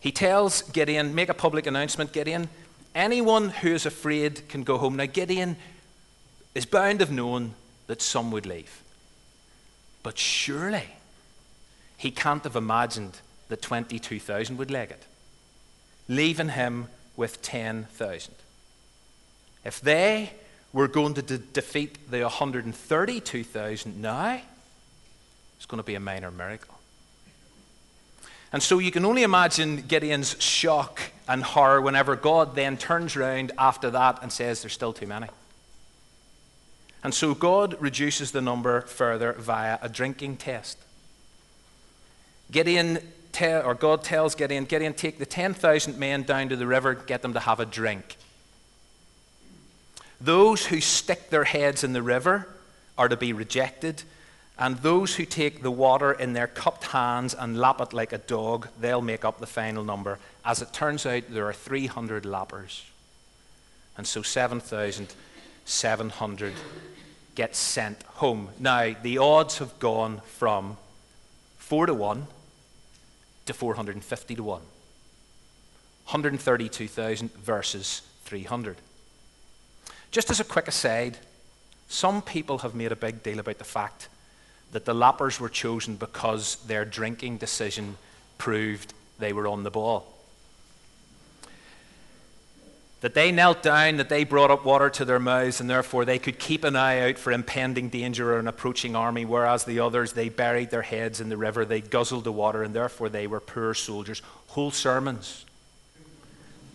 He 0.00 0.10
tells 0.10 0.62
Gideon, 0.62 1.14
make 1.14 1.28
a 1.28 1.34
public 1.34 1.68
announcement, 1.68 2.12
Gideon, 2.12 2.48
anyone 2.92 3.50
who 3.50 3.72
is 3.72 3.86
afraid 3.86 4.48
can 4.48 4.64
go 4.64 4.76
home. 4.76 4.96
Now, 4.96 5.06
Gideon 5.06 5.56
is 6.56 6.66
bound 6.66 6.98
to 6.98 7.04
have 7.04 7.14
known 7.14 7.54
that 7.86 8.02
some 8.02 8.32
would 8.32 8.46
leave. 8.46 8.82
But 10.02 10.18
surely 10.18 10.88
he 11.96 12.10
can't 12.10 12.42
have 12.42 12.56
imagined 12.56 13.20
that 13.46 13.62
22,000 13.62 14.56
would 14.56 14.72
leg 14.72 14.90
it, 14.90 15.04
leaving 16.08 16.50
him 16.50 16.88
with 17.16 17.42
10,000. 17.42 18.34
If 19.64 19.80
they 19.80 20.32
were 20.72 20.88
going 20.88 21.14
to 21.14 21.22
de- 21.22 21.38
defeat 21.38 22.10
the 22.10 22.22
132,000 22.22 24.00
now, 24.00 24.40
it's 25.56 25.66
going 25.66 25.82
to 25.82 25.86
be 25.86 25.94
a 25.94 26.00
minor 26.00 26.30
miracle. 26.30 26.74
And 28.52 28.62
so 28.62 28.78
you 28.78 28.90
can 28.90 29.04
only 29.04 29.22
imagine 29.22 29.82
Gideon's 29.82 30.40
shock 30.40 31.00
and 31.28 31.42
horror 31.42 31.80
whenever 31.80 32.14
God 32.14 32.54
then 32.54 32.76
turns 32.76 33.16
around 33.16 33.52
after 33.58 33.90
that 33.90 34.22
and 34.22 34.32
says, 34.32 34.62
There's 34.62 34.72
still 34.72 34.92
too 34.92 35.06
many. 35.06 35.26
And 37.02 37.12
so 37.12 37.34
God 37.34 37.76
reduces 37.80 38.32
the 38.32 38.40
number 38.40 38.82
further 38.82 39.32
via 39.32 39.78
a 39.82 39.88
drinking 39.88 40.36
test. 40.36 40.78
Gideon 42.50 42.98
tell, 43.36 43.66
or 43.66 43.74
God 43.74 44.02
tells 44.02 44.34
Gideon, 44.34 44.64
Gideon, 44.64 44.94
take 44.94 45.18
the 45.18 45.26
10,000 45.26 45.98
men 45.98 46.22
down 46.22 46.48
to 46.48 46.56
the 46.56 46.66
river, 46.66 46.94
get 46.94 47.20
them 47.20 47.34
to 47.34 47.40
have 47.40 47.60
a 47.60 47.66
drink. 47.66 48.16
Those 50.20 50.66
who 50.66 50.80
stick 50.80 51.28
their 51.28 51.44
heads 51.44 51.84
in 51.84 51.92
the 51.92 52.02
river 52.02 52.48
are 52.96 53.08
to 53.08 53.16
be 53.16 53.34
rejected, 53.34 54.04
and 54.58 54.78
those 54.78 55.16
who 55.16 55.26
take 55.26 55.62
the 55.62 55.70
water 55.70 56.12
in 56.12 56.32
their 56.32 56.46
cupped 56.46 56.86
hands 56.86 57.34
and 57.34 57.58
lap 57.58 57.82
it 57.82 57.92
like 57.92 58.14
a 58.14 58.18
dog, 58.18 58.68
they'll 58.80 59.02
make 59.02 59.26
up 59.26 59.38
the 59.38 59.46
final 59.46 59.84
number. 59.84 60.18
As 60.42 60.62
it 60.62 60.72
turns 60.72 61.04
out, 61.04 61.24
there 61.28 61.46
are 61.46 61.52
300 61.52 62.24
lappers. 62.24 62.84
And 63.98 64.06
so 64.06 64.22
7,700 64.22 66.54
get 67.34 67.54
sent 67.54 68.02
home. 68.04 68.48
Now, 68.58 68.94
the 69.02 69.18
odds 69.18 69.58
have 69.58 69.78
gone 69.78 70.22
from 70.24 70.78
4 71.58 71.84
to 71.86 71.94
1 71.94 72.26
to 73.46 73.54
450 73.54 74.36
to 74.36 74.42
1. 74.42 74.60
132,000 74.60 77.32
versus 77.34 78.02
300. 78.24 78.76
Just 80.10 80.30
as 80.30 80.40
a 80.40 80.44
quick 80.44 80.68
aside, 80.68 81.18
some 81.88 82.22
people 82.22 82.58
have 82.58 82.74
made 82.74 82.92
a 82.92 82.96
big 82.96 83.22
deal 83.22 83.38
about 83.38 83.58
the 83.58 83.64
fact 83.64 84.08
that 84.72 84.84
the 84.84 84.94
lappers 84.94 85.40
were 85.40 85.48
chosen 85.48 85.96
because 85.96 86.56
their 86.66 86.84
drinking 86.84 87.38
decision 87.38 87.96
proved 88.38 88.92
they 89.18 89.32
were 89.32 89.46
on 89.46 89.62
the 89.62 89.70
ball. 89.70 90.15
That 93.06 93.14
they 93.14 93.30
knelt 93.30 93.62
down, 93.62 93.98
that 93.98 94.08
they 94.08 94.24
brought 94.24 94.50
up 94.50 94.64
water 94.64 94.90
to 94.90 95.04
their 95.04 95.20
mouths, 95.20 95.60
and 95.60 95.70
therefore 95.70 96.04
they 96.04 96.18
could 96.18 96.40
keep 96.40 96.64
an 96.64 96.74
eye 96.74 97.08
out 97.08 97.18
for 97.18 97.30
impending 97.30 97.88
danger 97.88 98.34
or 98.34 98.40
an 98.40 98.48
approaching 98.48 98.96
army, 98.96 99.24
whereas 99.24 99.62
the 99.62 99.78
others, 99.78 100.14
they 100.14 100.28
buried 100.28 100.70
their 100.70 100.82
heads 100.82 101.20
in 101.20 101.28
the 101.28 101.36
river, 101.36 101.64
they 101.64 101.80
guzzled 101.80 102.24
the 102.24 102.32
water, 102.32 102.64
and 102.64 102.74
therefore 102.74 103.08
they 103.08 103.28
were 103.28 103.38
poor 103.38 103.74
soldiers. 103.74 104.22
Whole 104.48 104.72
sermons, 104.72 105.44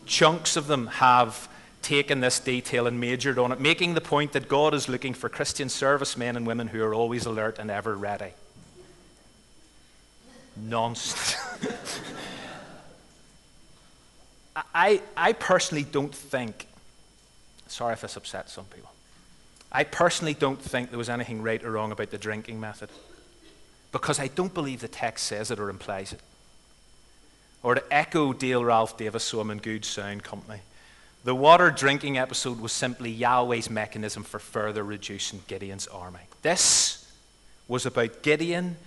chunks 0.06 0.56
of 0.56 0.68
them 0.68 0.88
have 0.88 1.50
taken 1.82 2.22
this 2.22 2.40
detail 2.40 2.88
and 2.88 2.98
majored 2.98 3.38
on 3.38 3.52
it, 3.52 3.60
making 3.60 3.94
the 3.94 4.00
point 4.00 4.32
that 4.32 4.48
God 4.48 4.74
is 4.74 4.88
looking 4.88 5.14
for 5.14 5.28
Christian 5.28 5.68
servicemen 5.68 6.38
and 6.38 6.48
women 6.48 6.70
who 6.70 6.82
are 6.82 6.94
always 6.94 7.26
alert 7.26 7.60
and 7.60 7.70
ever 7.70 7.94
ready. 7.94 8.32
Nonsense. 10.56 11.36
I, 14.56 15.02
I 15.16 15.34
personally 15.34 15.84
don't 15.84 16.14
think, 16.14 16.68
sorry 17.68 17.94
if 17.94 18.02
this 18.02 18.18
upsets 18.18 18.54
some 18.54 18.66
people, 18.66 18.92
I 19.72 19.86
personally 19.86 20.34
don't 20.34 20.62
think 20.62 20.90
there 20.90 20.98
was 20.98 21.10
anything 21.10 21.42
right 21.42 21.64
or 21.64 21.72
wrong 21.72 21.92
about 21.92 22.12
the 22.12 22.18
drinking 22.18 22.60
method 22.60 22.90
because 23.92 24.20
I 24.20 24.28
don't 24.28 24.54
believe 24.54 24.82
the 24.82 24.88
text 24.88 25.26
says 25.26 25.52
it 25.52 25.60
or 25.60 25.70
implies 25.70 26.14
it. 26.14 26.20
Or 27.64 27.76
to 27.76 27.84
echo 27.92 28.34
Dale 28.34 28.66
Ralph 28.66 28.98
Davis, 28.98 29.24
so 29.24 29.40
I'm 29.40 29.52
in 29.52 29.60
good 29.60 29.86
sound 29.86 30.24
company. 30.24 30.62
The 31.24 31.36
water 31.36 31.70
drinking 31.70 32.18
episode 32.18 32.60
was 32.60 32.72
simply 32.72 33.12
Yahweh's 33.12 33.70
mechanism 33.70 34.24
for 34.24 34.40
further 34.40 34.84
reducing 34.84 35.44
Gideon's 35.48 35.88
army. 35.88 36.22
This 36.42 37.12
was 37.68 37.86
about 37.86 38.24
Gideon 38.24 38.78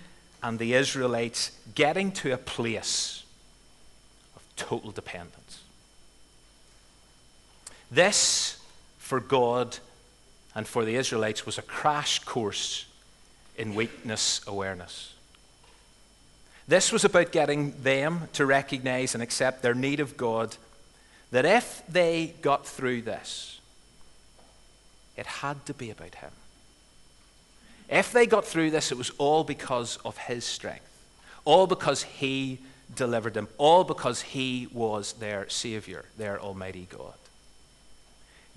and 0.43 0.59
the 0.59 0.73
Israelites 0.73 1.51
getting 1.73 2.11
to 2.11 2.33
a 2.33 2.37
place 2.37 3.23
of 4.35 4.43
total 4.57 4.91
dependence. 4.91 5.44
This, 7.91 8.59
for 8.97 9.19
God 9.19 9.77
and 10.53 10.67
for 10.67 10.85
the 10.85 10.95
Israelites, 10.95 11.45
was 11.45 11.57
a 11.57 11.63
crash 11.63 12.19
course 12.19 12.85
in 13.57 13.75
weakness 13.75 14.41
awareness. 14.47 15.13
This 16.67 16.91
was 16.91 17.05
about 17.05 17.31
getting 17.31 17.73
them 17.83 18.27
to 18.33 18.45
recognize 18.45 19.13
and 19.13 19.21
accept 19.21 19.61
their 19.61 19.75
need 19.75 19.99
of 19.99 20.17
God 20.17 20.57
that 21.31 21.45
if 21.45 21.83
they 21.87 22.33
got 22.41 22.65
through 22.65 23.03
this, 23.03 23.59
it 25.15 25.25
had 25.25 25.63
to 25.67 25.73
be 25.73 25.91
about 25.91 26.15
Him. 26.15 26.31
If 27.87 28.11
they 28.11 28.25
got 28.25 28.45
through 28.45 28.71
this, 28.71 28.91
it 28.91 28.97
was 28.97 29.11
all 29.17 29.43
because 29.43 29.97
of 30.03 30.17
His 30.17 30.43
strength, 30.43 30.89
all 31.45 31.67
because 31.67 32.03
He 32.03 32.59
delivered 32.95 33.35
them, 33.35 33.47
all 33.57 33.83
because 33.83 34.21
He 34.21 34.67
was 34.73 35.13
their 35.13 35.47
Savior, 35.49 36.05
their 36.17 36.39
Almighty 36.39 36.87
God. 36.89 37.13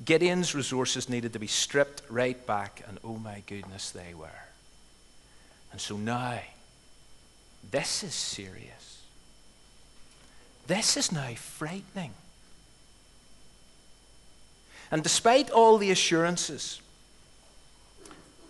Gideon's 0.05 0.55
resources 0.55 1.09
needed 1.09 1.33
to 1.33 1.39
be 1.39 1.47
stripped 1.47 2.03
right 2.09 2.47
back, 2.47 2.85
and 2.87 2.99
oh 3.03 3.17
my 3.17 3.43
goodness, 3.47 3.91
they 3.91 4.15
were. 4.15 4.29
And 5.73 5.81
so 5.81 5.97
now, 5.97 6.41
this 7.71 8.03
is 8.03 8.15
serious. 8.15 9.03
This 10.67 10.97
is 10.97 11.11
now 11.11 11.35
frightening. 11.35 12.13
And 14.91 15.03
despite 15.03 15.51
all 15.51 15.79
the 15.79 15.91
assurances 15.91 16.81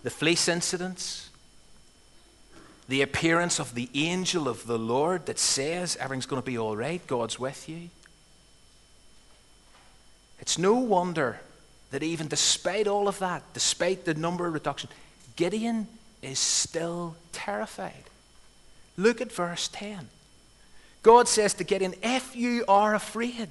the 0.05 0.11
fleece 0.11 0.47
incidents, 0.49 1.29
the 2.89 3.03
appearance 3.03 3.59
of 3.59 3.75
the 3.75 3.89
angel 3.95 4.49
of 4.49 4.67
the 4.67 4.79
Lord 4.79 5.27
that 5.27 5.39
says 5.39 5.97
everything's 5.97 6.27
going 6.27 6.41
to 6.41 6.47
be 6.47 6.57
all 6.57 6.77
right, 6.77 7.05
God's 7.07 7.39
with 7.39 7.69
you. 7.69 7.91
It's 10.49 10.57
no 10.57 10.77
wonder 10.77 11.39
that 11.91 12.03
even 12.03 12.27
despite 12.27 12.87
all 12.87 13.07
of 13.07 13.19
that, 13.19 13.43
despite 13.53 14.07
the 14.07 14.15
number 14.15 14.51
reduction, 14.51 14.89
Gideon 15.37 15.87
is 16.23 16.39
still 16.39 17.17
terrified. 17.33 18.05
Look 18.97 19.21
at 19.21 19.31
verse 19.31 19.69
10. 19.71 20.09
God 21.03 21.29
says 21.29 21.53
to 21.53 21.65
Gideon, 21.65 21.93
If 22.03 22.35
you 22.35 22.65
are 22.67 22.95
afraid 22.95 23.51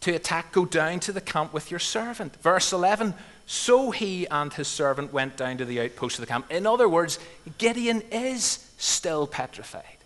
to 0.00 0.16
attack, 0.16 0.50
go 0.50 0.64
down 0.64 0.98
to 0.98 1.12
the 1.12 1.20
camp 1.20 1.52
with 1.52 1.70
your 1.70 1.78
servant. 1.78 2.34
Verse 2.42 2.72
11, 2.72 3.14
so 3.46 3.92
he 3.92 4.26
and 4.26 4.52
his 4.52 4.66
servant 4.66 5.12
went 5.12 5.36
down 5.36 5.58
to 5.58 5.64
the 5.64 5.80
outpost 5.80 6.18
of 6.18 6.22
the 6.22 6.26
camp. 6.26 6.50
In 6.50 6.66
other 6.66 6.88
words, 6.88 7.20
Gideon 7.56 8.02
is 8.10 8.68
still 8.78 9.28
petrified. 9.28 9.97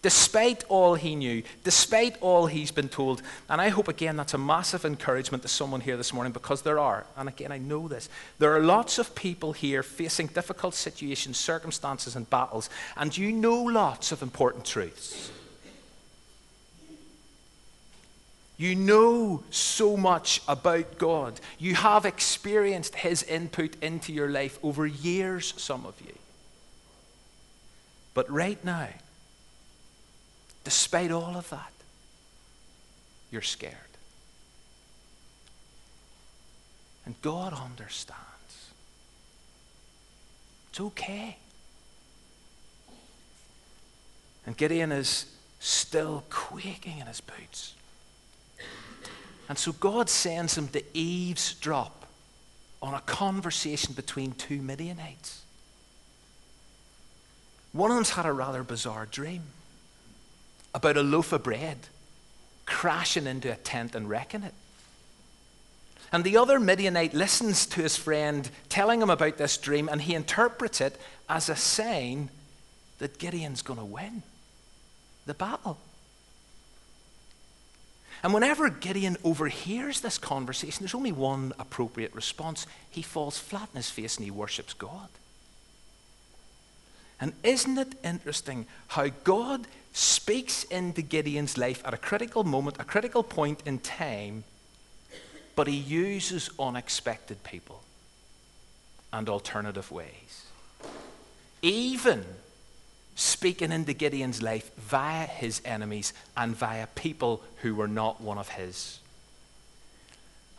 Despite 0.00 0.62
all 0.68 0.94
he 0.94 1.16
knew, 1.16 1.42
despite 1.64 2.16
all 2.20 2.46
he's 2.46 2.70
been 2.70 2.88
told, 2.88 3.20
and 3.48 3.60
I 3.60 3.68
hope 3.68 3.88
again 3.88 4.16
that's 4.16 4.34
a 4.34 4.38
massive 4.38 4.84
encouragement 4.84 5.42
to 5.42 5.48
someone 5.48 5.80
here 5.80 5.96
this 5.96 6.12
morning 6.12 6.32
because 6.32 6.62
there 6.62 6.78
are, 6.78 7.04
and 7.16 7.28
again 7.28 7.50
I 7.50 7.58
know 7.58 7.88
this, 7.88 8.08
there 8.38 8.54
are 8.54 8.60
lots 8.60 8.98
of 8.98 9.16
people 9.16 9.52
here 9.52 9.82
facing 9.82 10.28
difficult 10.28 10.74
situations, 10.74 11.36
circumstances, 11.36 12.14
and 12.14 12.30
battles, 12.30 12.70
and 12.96 13.16
you 13.16 13.32
know 13.32 13.60
lots 13.64 14.12
of 14.12 14.22
important 14.22 14.64
truths. 14.64 15.32
You 18.56 18.76
know 18.76 19.42
so 19.50 19.96
much 19.96 20.42
about 20.46 20.98
God. 20.98 21.40
You 21.58 21.74
have 21.76 22.04
experienced 22.04 22.96
His 22.96 23.24
input 23.24 23.76
into 23.82 24.12
your 24.12 24.28
life 24.28 24.58
over 24.62 24.86
years, 24.86 25.54
some 25.56 25.86
of 25.86 26.00
you. 26.00 26.14
But 28.14 28.28
right 28.30 28.62
now, 28.64 28.88
despite 30.68 31.10
all 31.10 31.34
of 31.34 31.48
that, 31.48 31.72
you're 33.30 33.40
scared. 33.40 33.72
And 37.06 37.14
God 37.22 37.54
understands. 37.54 38.68
It's 40.68 40.78
okay. 40.78 41.38
And 44.44 44.58
Gideon 44.58 44.92
is 44.92 45.24
still 45.58 46.24
quaking 46.28 46.98
in 46.98 47.06
his 47.06 47.22
boots. 47.22 47.72
And 49.48 49.56
so 49.56 49.72
God 49.72 50.10
sends 50.10 50.58
him 50.58 50.68
to 50.68 50.82
eavesdrop 50.92 52.04
on 52.82 52.92
a 52.92 53.00
conversation 53.00 53.94
between 53.94 54.32
two 54.32 54.60
Midianites. 54.60 55.44
One 57.72 57.90
of 57.90 57.96
them's 57.96 58.10
had 58.10 58.26
a 58.26 58.32
rather 58.32 58.62
bizarre 58.62 59.06
dream 59.06 59.44
about 60.74 60.96
a 60.96 61.02
loaf 61.02 61.32
of 61.32 61.42
bread 61.42 61.78
crashing 62.66 63.26
into 63.26 63.50
a 63.50 63.56
tent 63.56 63.94
and 63.94 64.08
wrecking 64.08 64.42
it. 64.42 64.54
And 66.12 66.24
the 66.24 66.36
other 66.36 66.58
Midianite 66.58 67.14
listens 67.14 67.66
to 67.66 67.82
his 67.82 67.96
friend 67.96 68.48
telling 68.68 69.02
him 69.02 69.10
about 69.10 69.36
this 69.36 69.56
dream, 69.56 69.88
and 69.88 70.00
he 70.00 70.14
interprets 70.14 70.80
it 70.80 70.98
as 71.28 71.48
a 71.48 71.56
sign 71.56 72.30
that 72.98 73.18
Gideon's 73.18 73.62
going 73.62 73.78
to 73.78 73.84
win 73.84 74.22
the 75.26 75.34
battle. 75.34 75.78
And 78.22 78.34
whenever 78.34 78.68
Gideon 78.68 79.16
overhears 79.22 80.00
this 80.00 80.18
conversation, 80.18 80.80
there's 80.80 80.94
only 80.94 81.12
one 81.12 81.52
appropriate 81.58 82.14
response. 82.14 82.66
He 82.90 83.02
falls 83.02 83.38
flat 83.38 83.68
in 83.72 83.76
his 83.76 83.90
face 83.90 84.16
and 84.16 84.24
he 84.24 84.30
worships 84.30 84.74
God. 84.74 85.08
And 87.20 87.32
isn't 87.42 87.78
it 87.78 87.94
interesting 88.02 88.66
how 88.88 89.08
God 89.24 89.66
speaks 89.98 90.62
into 90.64 91.02
Gideon's 91.02 91.58
life 91.58 91.82
at 91.84 91.92
a 91.92 91.96
critical 91.96 92.44
moment, 92.44 92.76
a 92.78 92.84
critical 92.84 93.22
point 93.22 93.62
in 93.66 93.78
time, 93.78 94.44
but 95.56 95.66
he 95.66 95.76
uses 95.76 96.50
unexpected 96.58 97.42
people 97.42 97.82
and 99.12 99.28
alternative 99.28 99.90
ways? 99.90 100.46
Even 101.62 102.24
speaking 103.16 103.72
into 103.72 103.92
Gideon's 103.92 104.40
life 104.40 104.70
via 104.76 105.26
his 105.26 105.60
enemies 105.64 106.12
and 106.36 106.54
via 106.54 106.86
people 106.94 107.42
who 107.62 107.74
were 107.74 107.88
not 107.88 108.20
one 108.20 108.38
of 108.38 108.50
his. 108.50 109.00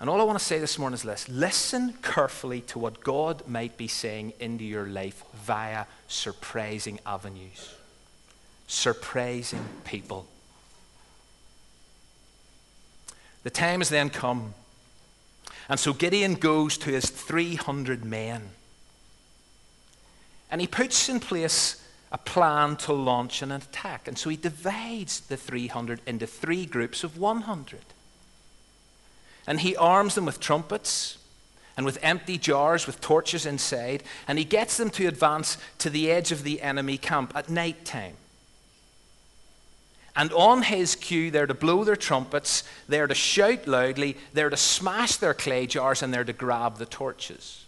And 0.02 0.10
all 0.10 0.20
I 0.20 0.26
want 0.26 0.38
to 0.38 0.44
say 0.44 0.60
this 0.60 0.78
morning 0.78 0.96
is 0.96 1.04
this 1.04 1.30
listen 1.30 1.94
carefully 2.02 2.60
to 2.62 2.80
what 2.80 3.02
God 3.02 3.48
might 3.48 3.78
be 3.78 3.88
saying 3.88 4.34
into 4.42 4.66
your 4.66 4.86
life 4.86 5.24
via 5.34 5.86
surprising 6.10 7.00
avenues, 7.06 7.74
surprising 8.70 9.66
people. 9.84 10.28
The 13.44 13.50
time 13.50 13.80
has 13.80 13.90
then 13.90 14.10
come. 14.10 14.54
And 15.68 15.80
so 15.80 15.92
Gideon 15.92 16.36
goes 16.36 16.78
to 16.80 16.92
his 16.92 17.10
300 17.10 18.06
men. 18.06 18.50
And 20.52 20.62
he 20.62 20.68
puts 20.68 21.10
in 21.10 21.20
place 21.20 21.84
a 22.12 22.18
plan 22.18 22.76
to 22.78 22.94
launch 22.94 23.42
an 23.42 23.52
attack. 23.52 24.08
And 24.08 24.18
so 24.18 24.30
he 24.30 24.38
divides 24.38 25.20
the 25.22 25.38
300 25.38 26.02
into 26.06 26.28
three 26.28 26.66
groups 26.66 27.04
of 27.04 27.18
100. 27.18 27.80
And 29.48 29.60
he 29.60 29.76
arms 29.76 30.16
them 30.16 30.26
with 30.26 30.40
trumpets 30.40 31.18
and 31.76 31.86
with 31.86 31.98
empty 32.02 32.38
jars 32.38 32.86
with 32.86 33.00
torches 33.00 33.46
inside, 33.46 34.04
and 34.28 34.38
he 34.38 34.44
gets 34.44 34.76
them 34.76 34.90
to 34.90 35.08
advance 35.08 35.58
to 35.78 35.90
the 35.90 36.12
edge 36.12 36.32
of 36.34 36.44
the 36.44 36.62
enemy 36.62 36.98
camp 36.98 37.32
at 37.36 37.50
night 37.50 37.86
time. 37.86 38.16
And 40.20 40.34
on 40.34 40.64
his 40.64 40.98
cue, 40.98 41.32
they're 41.32 41.48
to 41.48 41.54
blow 41.54 41.86
their 41.86 41.96
trumpets, 41.96 42.66
they're 42.90 43.08
to 43.08 43.16
shout 43.16 43.70
loudly, 43.70 44.18
they're 44.34 44.50
to 44.50 44.58
smash 44.58 45.16
their 45.16 45.34
clay 45.34 45.66
jars, 45.66 46.04
and 46.04 46.14
they're 46.14 46.26
to 46.26 46.34
grab 46.34 46.78
the 46.78 46.86
torches. 46.86 47.64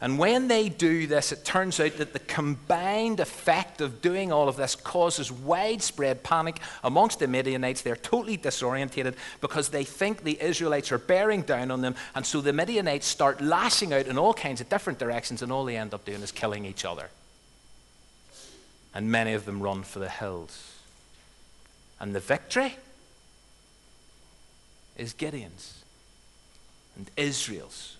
And 0.00 0.18
when 0.18 0.48
they 0.48 0.68
do 0.68 1.06
this, 1.06 1.30
it 1.30 1.44
turns 1.44 1.78
out 1.78 1.98
that 1.98 2.12
the 2.12 2.18
combined 2.18 3.20
effect 3.20 3.80
of 3.80 4.02
doing 4.02 4.32
all 4.32 4.48
of 4.48 4.56
this 4.56 4.74
causes 4.74 5.30
widespread 5.30 6.24
panic 6.24 6.58
amongst 6.82 7.20
the 7.20 7.28
Midianites. 7.28 7.82
They're 7.82 7.94
totally 7.94 8.36
disorientated 8.36 9.14
because 9.40 9.68
they 9.68 9.84
think 9.84 10.24
the 10.24 10.42
Israelites 10.42 10.90
are 10.90 10.98
bearing 10.98 11.42
down 11.42 11.70
on 11.70 11.82
them. 11.82 11.94
And 12.16 12.26
so 12.26 12.40
the 12.40 12.52
Midianites 12.52 13.06
start 13.06 13.40
lashing 13.40 13.92
out 13.92 14.08
in 14.08 14.18
all 14.18 14.34
kinds 14.34 14.60
of 14.60 14.68
different 14.68 14.98
directions, 14.98 15.40
and 15.40 15.52
all 15.52 15.64
they 15.64 15.76
end 15.76 15.94
up 15.94 16.04
doing 16.04 16.22
is 16.22 16.32
killing 16.32 16.64
each 16.64 16.84
other. 16.84 17.10
And 18.92 19.08
many 19.12 19.34
of 19.34 19.44
them 19.44 19.62
run 19.62 19.84
for 19.84 20.00
the 20.00 20.10
hills. 20.10 20.71
And 22.02 22.14
the 22.14 22.20
victory 22.20 22.76
is 24.96 25.12
Gideon's 25.12 25.84
and 26.96 27.08
Israel's 27.16 27.96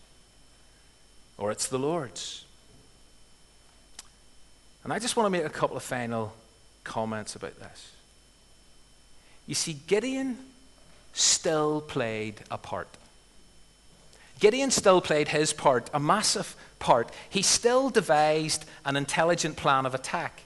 or 1.38 1.52
it's 1.52 1.68
the 1.68 1.78
Lord's. 1.78 2.44
And 4.82 4.92
I 4.92 4.98
just 4.98 5.16
want 5.16 5.26
to 5.26 5.30
make 5.30 5.44
a 5.44 5.50
couple 5.50 5.76
of 5.76 5.84
final 5.84 6.34
comments 6.82 7.36
about 7.36 7.58
this. 7.60 7.92
You 9.46 9.54
see, 9.54 9.74
Gideon 9.86 10.36
still 11.12 11.80
played 11.80 12.42
a 12.50 12.58
part. 12.58 12.88
Gideon 14.40 14.72
still 14.72 15.00
played 15.00 15.28
his 15.28 15.52
part, 15.52 15.88
a 15.94 16.00
massive 16.00 16.56
part. 16.80 17.12
He 17.30 17.42
still 17.42 17.88
devised 17.88 18.64
an 18.84 18.96
intelligent 18.96 19.56
plan 19.56 19.86
of 19.86 19.94
attack. 19.94 20.42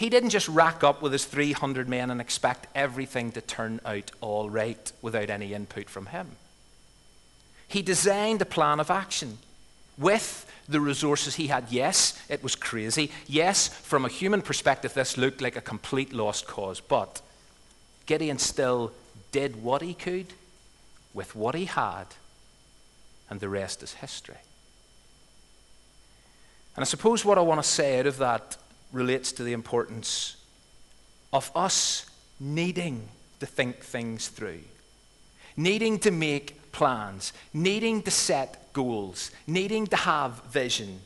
He 0.00 0.08
didn't 0.08 0.30
just 0.30 0.48
rack 0.48 0.82
up 0.82 1.02
with 1.02 1.12
his 1.12 1.26
300 1.26 1.86
men 1.86 2.10
and 2.10 2.22
expect 2.22 2.68
everything 2.74 3.32
to 3.32 3.42
turn 3.42 3.82
out 3.84 4.10
all 4.22 4.48
right 4.48 4.90
without 5.02 5.28
any 5.28 5.52
input 5.52 5.90
from 5.90 6.06
him. 6.06 6.36
He 7.68 7.82
designed 7.82 8.40
a 8.40 8.46
plan 8.46 8.80
of 8.80 8.90
action 8.90 9.36
with 9.98 10.50
the 10.66 10.80
resources 10.80 11.34
he 11.34 11.48
had. 11.48 11.66
Yes, 11.68 12.18
it 12.30 12.42
was 12.42 12.56
crazy. 12.56 13.10
Yes, 13.26 13.68
from 13.68 14.06
a 14.06 14.08
human 14.08 14.40
perspective, 14.40 14.94
this 14.94 15.18
looked 15.18 15.42
like 15.42 15.56
a 15.56 15.60
complete 15.60 16.14
lost 16.14 16.46
cause. 16.46 16.80
But 16.80 17.20
Gideon 18.06 18.38
still 18.38 18.92
did 19.32 19.62
what 19.62 19.82
he 19.82 19.92
could 19.92 20.28
with 21.12 21.36
what 21.36 21.54
he 21.54 21.66
had, 21.66 22.06
and 23.28 23.38
the 23.38 23.50
rest 23.50 23.82
is 23.82 23.92
history. 23.92 24.38
And 26.74 26.82
I 26.82 26.86
suppose 26.86 27.22
what 27.22 27.36
I 27.36 27.42
want 27.42 27.62
to 27.62 27.68
say 27.68 28.00
out 28.00 28.06
of 28.06 28.16
that 28.16 28.56
relates 28.92 29.32
to 29.32 29.42
the 29.42 29.52
importance 29.52 30.36
of 31.32 31.50
us 31.54 32.06
needing 32.38 33.08
to 33.38 33.46
think 33.46 33.80
things 33.80 34.28
through, 34.28 34.62
needing 35.56 35.98
to 35.98 36.10
make 36.10 36.72
plans, 36.72 37.32
needing 37.52 38.02
to 38.02 38.10
set 38.10 38.72
goals, 38.72 39.30
needing 39.46 39.86
to 39.86 39.96
have 39.96 40.42
vision. 40.44 41.00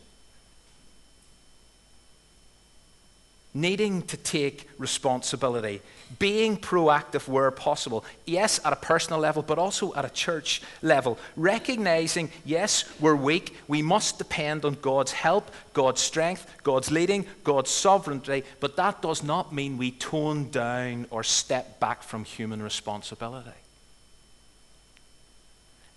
Needing 3.55 4.03
to 4.03 4.17
take 4.17 4.69
responsibility, 4.79 5.81
being 6.19 6.57
proactive 6.57 7.29
where 7.29 7.51
possible, 7.53 8.05
yes, 8.25 8.61
at 8.65 8.73
a 8.73 8.77
personal 8.77 9.21
level, 9.21 9.43
but 9.43 9.59
also 9.59 9.95
at 9.95 10.05
a 10.05 10.11
church 10.11 10.61
level, 10.83 11.19
recognizing, 11.37 12.31
yes, 12.45 12.85
we're 13.01 13.15
weak, 13.15 13.57
we 13.69 13.81
must 13.81 14.19
depend 14.19 14.65
on 14.65 14.75
God's 14.83 15.13
help, 15.13 15.51
God's 15.73 16.01
strength, 16.01 16.53
God's 16.63 16.91
leading, 16.91 17.27
God's 17.45 17.71
sovereignty, 17.71 18.43
but 18.61 18.77
that 18.77 19.01
does 19.01 19.23
not 19.23 19.55
mean 19.55 19.79
we 19.79 19.93
tone 19.93 20.51
down 20.51 21.07
or 21.11 21.23
step 21.23 21.79
back 21.79 22.03
from 22.03 22.25
human 22.25 22.61
responsibility. 22.61 23.51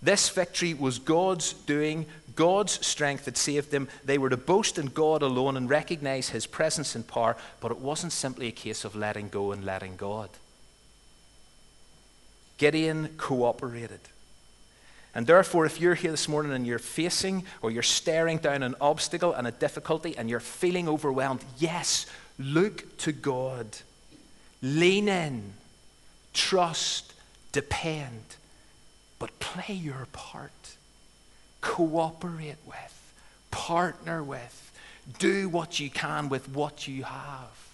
This 0.00 0.28
victory 0.28 0.74
was 0.74 0.98
God's 0.98 1.52
doing, 1.52 2.06
God's 2.36 2.86
strength 2.86 3.24
that 3.24 3.36
saved 3.36 3.70
them. 3.70 3.88
They 4.04 4.18
were 4.18 4.30
to 4.30 4.36
boast 4.36 4.78
in 4.78 4.86
God 4.86 5.22
alone 5.22 5.56
and 5.56 5.68
recognize 5.68 6.28
his 6.28 6.46
presence 6.46 6.94
and 6.94 7.06
power, 7.06 7.36
but 7.60 7.72
it 7.72 7.78
wasn't 7.78 8.12
simply 8.12 8.46
a 8.46 8.52
case 8.52 8.84
of 8.84 8.94
letting 8.94 9.28
go 9.28 9.50
and 9.50 9.64
letting 9.64 9.96
God. 9.96 10.30
Gideon 12.58 13.08
cooperated. 13.16 14.00
And 15.14 15.26
therefore, 15.26 15.66
if 15.66 15.80
you're 15.80 15.94
here 15.94 16.12
this 16.12 16.28
morning 16.28 16.52
and 16.52 16.66
you're 16.66 16.78
facing 16.78 17.44
or 17.60 17.72
you're 17.72 17.82
staring 17.82 18.38
down 18.38 18.62
an 18.62 18.76
obstacle 18.80 19.32
and 19.32 19.48
a 19.48 19.52
difficulty 19.52 20.16
and 20.16 20.30
you're 20.30 20.38
feeling 20.38 20.88
overwhelmed, 20.88 21.44
yes, 21.58 22.06
look 22.38 22.96
to 22.98 23.10
God. 23.10 23.66
Lean 24.62 25.08
in, 25.08 25.54
trust, 26.32 27.14
depend 27.50 28.22
but 29.18 29.38
play 29.38 29.74
your 29.74 30.06
part. 30.12 30.76
Cooperate 31.60 32.56
with, 32.66 33.14
partner 33.50 34.22
with, 34.22 34.72
do 35.18 35.48
what 35.48 35.80
you 35.80 35.90
can 35.90 36.28
with 36.28 36.48
what 36.48 36.86
you 36.86 37.04
have. 37.04 37.68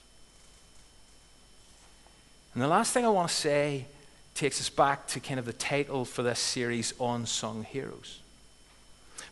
And 2.54 2.62
the 2.62 2.68
last 2.68 2.92
thing 2.92 3.04
I 3.04 3.08
want 3.08 3.28
to 3.28 3.34
say 3.34 3.86
takes 4.34 4.60
us 4.60 4.68
back 4.68 5.06
to 5.08 5.20
kind 5.20 5.38
of 5.38 5.46
the 5.46 5.52
title 5.52 6.04
for 6.04 6.22
this 6.22 6.38
series, 6.38 6.94
Unsung 7.00 7.64
Heroes. 7.64 8.20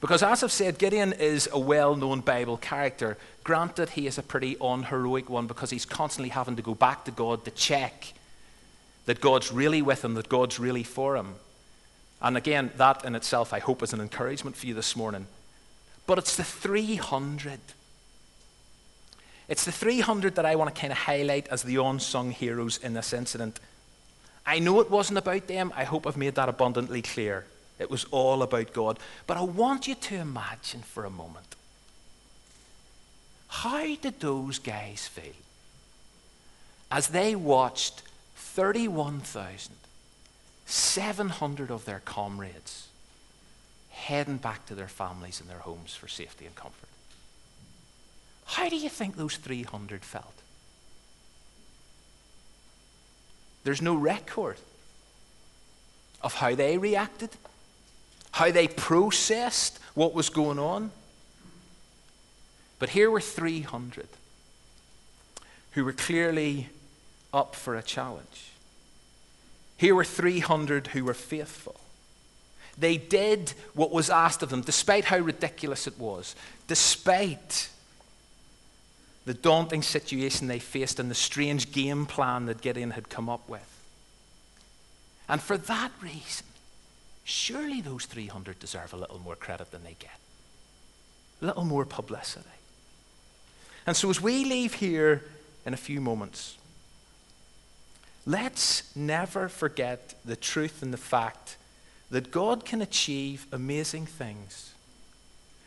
Because 0.00 0.22
as 0.22 0.42
I've 0.42 0.52
said, 0.52 0.78
Gideon 0.78 1.12
is 1.12 1.48
a 1.52 1.58
well 1.58 1.94
known 1.94 2.20
Bible 2.20 2.56
character. 2.56 3.16
Granted, 3.44 3.90
he 3.90 4.06
is 4.06 4.18
a 4.18 4.22
pretty 4.22 4.56
unheroic 4.60 5.30
one 5.30 5.46
because 5.46 5.70
he's 5.70 5.86
constantly 5.86 6.30
having 6.30 6.56
to 6.56 6.62
go 6.62 6.74
back 6.74 7.04
to 7.04 7.10
God 7.12 7.44
to 7.44 7.52
check 7.52 8.12
that 9.06 9.20
God's 9.20 9.52
really 9.52 9.82
with 9.82 10.04
him, 10.04 10.14
that 10.14 10.28
God's 10.28 10.58
really 10.58 10.82
for 10.82 11.16
him. 11.16 11.36
And 12.22 12.36
again, 12.36 12.70
that 12.76 13.04
in 13.04 13.16
itself, 13.16 13.52
I 13.52 13.58
hope, 13.58 13.82
is 13.82 13.92
an 13.92 14.00
encouragement 14.00 14.56
for 14.56 14.66
you 14.66 14.74
this 14.74 14.94
morning. 14.94 15.26
But 16.06 16.18
it's 16.18 16.36
the 16.36 16.44
300. 16.44 17.58
It's 19.48 19.64
the 19.64 19.72
300 19.72 20.36
that 20.36 20.46
I 20.46 20.54
want 20.54 20.72
to 20.72 20.80
kind 20.80 20.92
of 20.92 20.98
highlight 20.98 21.48
as 21.48 21.64
the 21.64 21.76
unsung 21.76 22.30
heroes 22.30 22.78
in 22.78 22.94
this 22.94 23.12
incident. 23.12 23.58
I 24.46 24.60
know 24.60 24.80
it 24.80 24.90
wasn't 24.90 25.18
about 25.18 25.48
them. 25.48 25.72
I 25.76 25.84
hope 25.84 26.06
I've 26.06 26.16
made 26.16 26.36
that 26.36 26.48
abundantly 26.48 27.02
clear. 27.02 27.44
It 27.78 27.90
was 27.90 28.04
all 28.12 28.42
about 28.42 28.72
God. 28.72 29.00
But 29.26 29.36
I 29.36 29.42
want 29.42 29.88
you 29.88 29.96
to 29.96 30.16
imagine 30.16 30.82
for 30.82 31.04
a 31.04 31.10
moment 31.10 31.56
how 33.48 33.96
did 33.96 34.20
those 34.20 34.58
guys 34.58 35.08
feel 35.08 35.34
as 36.90 37.08
they 37.08 37.34
watched 37.34 38.02
31,000 38.36 39.74
700 40.72 41.70
of 41.70 41.84
their 41.84 42.00
comrades 42.00 42.88
heading 43.90 44.38
back 44.38 44.64
to 44.66 44.74
their 44.74 44.88
families 44.88 45.38
and 45.38 45.48
their 45.50 45.58
homes 45.58 45.94
for 45.94 46.08
safety 46.08 46.46
and 46.46 46.54
comfort. 46.56 46.88
How 48.46 48.70
do 48.70 48.76
you 48.76 48.88
think 48.88 49.16
those 49.16 49.36
300 49.36 50.02
felt? 50.02 50.32
There's 53.64 53.82
no 53.82 53.94
record 53.94 54.56
of 56.22 56.34
how 56.34 56.54
they 56.54 56.78
reacted, 56.78 57.30
how 58.30 58.50
they 58.50 58.66
processed 58.66 59.78
what 59.92 60.14
was 60.14 60.30
going 60.30 60.58
on. 60.58 60.90
But 62.78 62.88
here 62.88 63.10
were 63.10 63.20
300 63.20 64.08
who 65.72 65.84
were 65.84 65.92
clearly 65.92 66.70
up 67.32 67.54
for 67.54 67.76
a 67.76 67.82
challenge. 67.82 68.51
Here 69.82 69.96
were 69.96 70.04
300 70.04 70.86
who 70.86 71.04
were 71.04 71.12
faithful. 71.12 71.74
They 72.78 72.96
did 72.96 73.52
what 73.74 73.90
was 73.90 74.10
asked 74.10 74.40
of 74.44 74.48
them, 74.48 74.60
despite 74.60 75.06
how 75.06 75.18
ridiculous 75.18 75.88
it 75.88 75.98
was, 75.98 76.36
despite 76.68 77.68
the 79.24 79.34
daunting 79.34 79.82
situation 79.82 80.46
they 80.46 80.60
faced 80.60 81.00
and 81.00 81.10
the 81.10 81.16
strange 81.16 81.72
game 81.72 82.06
plan 82.06 82.46
that 82.46 82.60
Gideon 82.60 82.92
had 82.92 83.08
come 83.08 83.28
up 83.28 83.48
with. 83.48 83.68
And 85.28 85.42
for 85.42 85.58
that 85.58 85.90
reason, 86.00 86.46
surely 87.24 87.80
those 87.80 88.06
300 88.06 88.60
deserve 88.60 88.92
a 88.92 88.96
little 88.96 89.18
more 89.18 89.34
credit 89.34 89.72
than 89.72 89.82
they 89.82 89.96
get, 89.98 90.16
a 91.42 91.46
little 91.46 91.64
more 91.64 91.84
publicity. 91.84 92.46
And 93.84 93.96
so, 93.96 94.10
as 94.10 94.20
we 94.20 94.44
leave 94.44 94.74
here 94.74 95.24
in 95.66 95.74
a 95.74 95.76
few 95.76 96.00
moments, 96.00 96.56
Let's 98.24 98.94
never 98.94 99.48
forget 99.48 100.14
the 100.24 100.36
truth 100.36 100.82
and 100.82 100.92
the 100.92 100.98
fact 100.98 101.56
that 102.10 102.30
God 102.30 102.64
can 102.64 102.80
achieve 102.80 103.46
amazing 103.50 104.06
things 104.06 104.74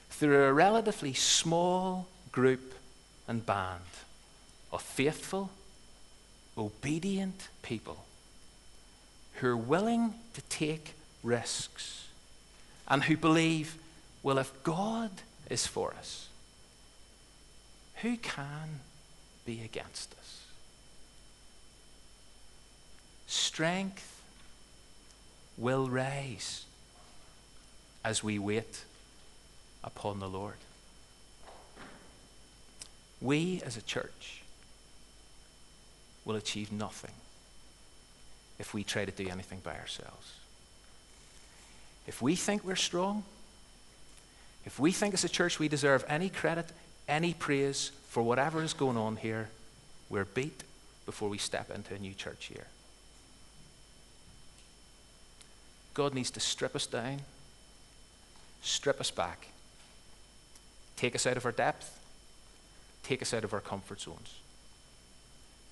through 0.10 0.46
a 0.46 0.54
relatively 0.54 1.14
small 1.14 2.08
group 2.32 2.74
and 3.28 3.46
band 3.46 3.82
of 4.72 4.82
faithful, 4.82 5.50
obedient 6.58 7.50
people 7.62 8.06
who 9.36 9.48
are 9.48 9.58
willing 9.58 10.14
to 10.34 10.42
take 10.44 10.94
risks 11.24 12.08
and 12.88 13.04
who 13.04 13.18
believe, 13.18 13.76
well, 14.24 14.38
if 14.38 14.52
God 14.64 15.12
is 15.50 15.68
for 15.68 15.94
us, 15.94 16.30
who 17.96 18.16
can 18.18 18.80
be 19.46 19.62
against 19.64 20.14
us? 20.14 20.45
Strength 23.36 24.22
will 25.58 25.90
rise 25.90 26.66
as 28.04 28.24
we 28.24 28.40
wait 28.40 28.84
upon 29.84 30.20
the 30.20 30.28
Lord. 30.28 30.56
We 33.22 33.62
as 33.66 33.78
a 33.78 33.82
church 33.82 34.42
will 36.24 36.36
achieve 36.36 36.72
nothing 36.72 37.12
if 38.58 38.74
we 38.74 38.84
try 38.84 39.06
to 39.06 39.12
do 39.12 39.28
anything 39.30 39.60
by 39.64 39.78
ourselves. 39.78 40.34
If 42.08 42.22
we 42.22 42.36
think 42.36 42.64
we're 42.64 42.76
strong, 42.76 43.24
if 44.66 44.80
we 44.80 44.92
think 44.92 45.14
as 45.14 45.24
a 45.24 45.30
church 45.30 45.60
we 45.60 45.68
deserve 45.68 46.06
any 46.08 46.30
credit, 46.30 46.68
any 47.08 47.34
praise 47.34 47.92
for 48.10 48.24
whatever 48.24 48.64
is 48.64 48.74
going 48.74 48.98
on 48.98 49.18
here, 49.18 49.50
we're 50.10 50.26
beat 50.26 50.64
before 51.06 51.30
we 51.30 51.38
step 51.38 51.70
into 51.70 51.94
a 51.94 52.00
new 52.00 52.14
church 52.14 52.50
year. 52.50 52.68
God 55.96 56.14
needs 56.14 56.30
to 56.32 56.42
strip 56.42 56.76
us 56.76 56.86
down, 56.86 57.22
strip 58.62 59.00
us 59.00 59.10
back, 59.10 59.48
take 60.98 61.16
us 61.16 61.26
out 61.26 61.38
of 61.38 61.46
our 61.46 61.54
depth, 61.54 62.00
take 63.02 63.22
us 63.22 63.34
out 63.34 63.46
of 63.46 63.54
our 63.54 63.62
comfort 63.62 64.02
zones. 64.02 64.36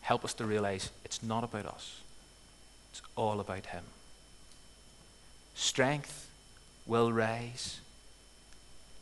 Help 0.02 0.24
us 0.24 0.34
to 0.36 0.46
realize 0.46 0.92
it's 1.04 1.22
not 1.22 1.44
about 1.44 1.66
us, 1.66 2.00
it's 2.92 3.02
all 3.18 3.42
about 3.42 3.66
Him. 3.68 3.84
Strength 5.56 6.30
will 6.86 7.12
rise 7.12 7.82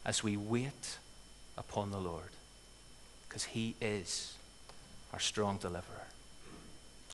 as 0.04 0.24
we 0.24 0.36
wait 0.36 0.98
upon 1.56 1.92
the 1.92 2.00
Lord, 2.00 2.32
because 3.30 3.44
He 3.44 3.76
is 3.80 4.34
our 5.14 5.20
strong 5.20 5.58
deliverer. 5.58 6.01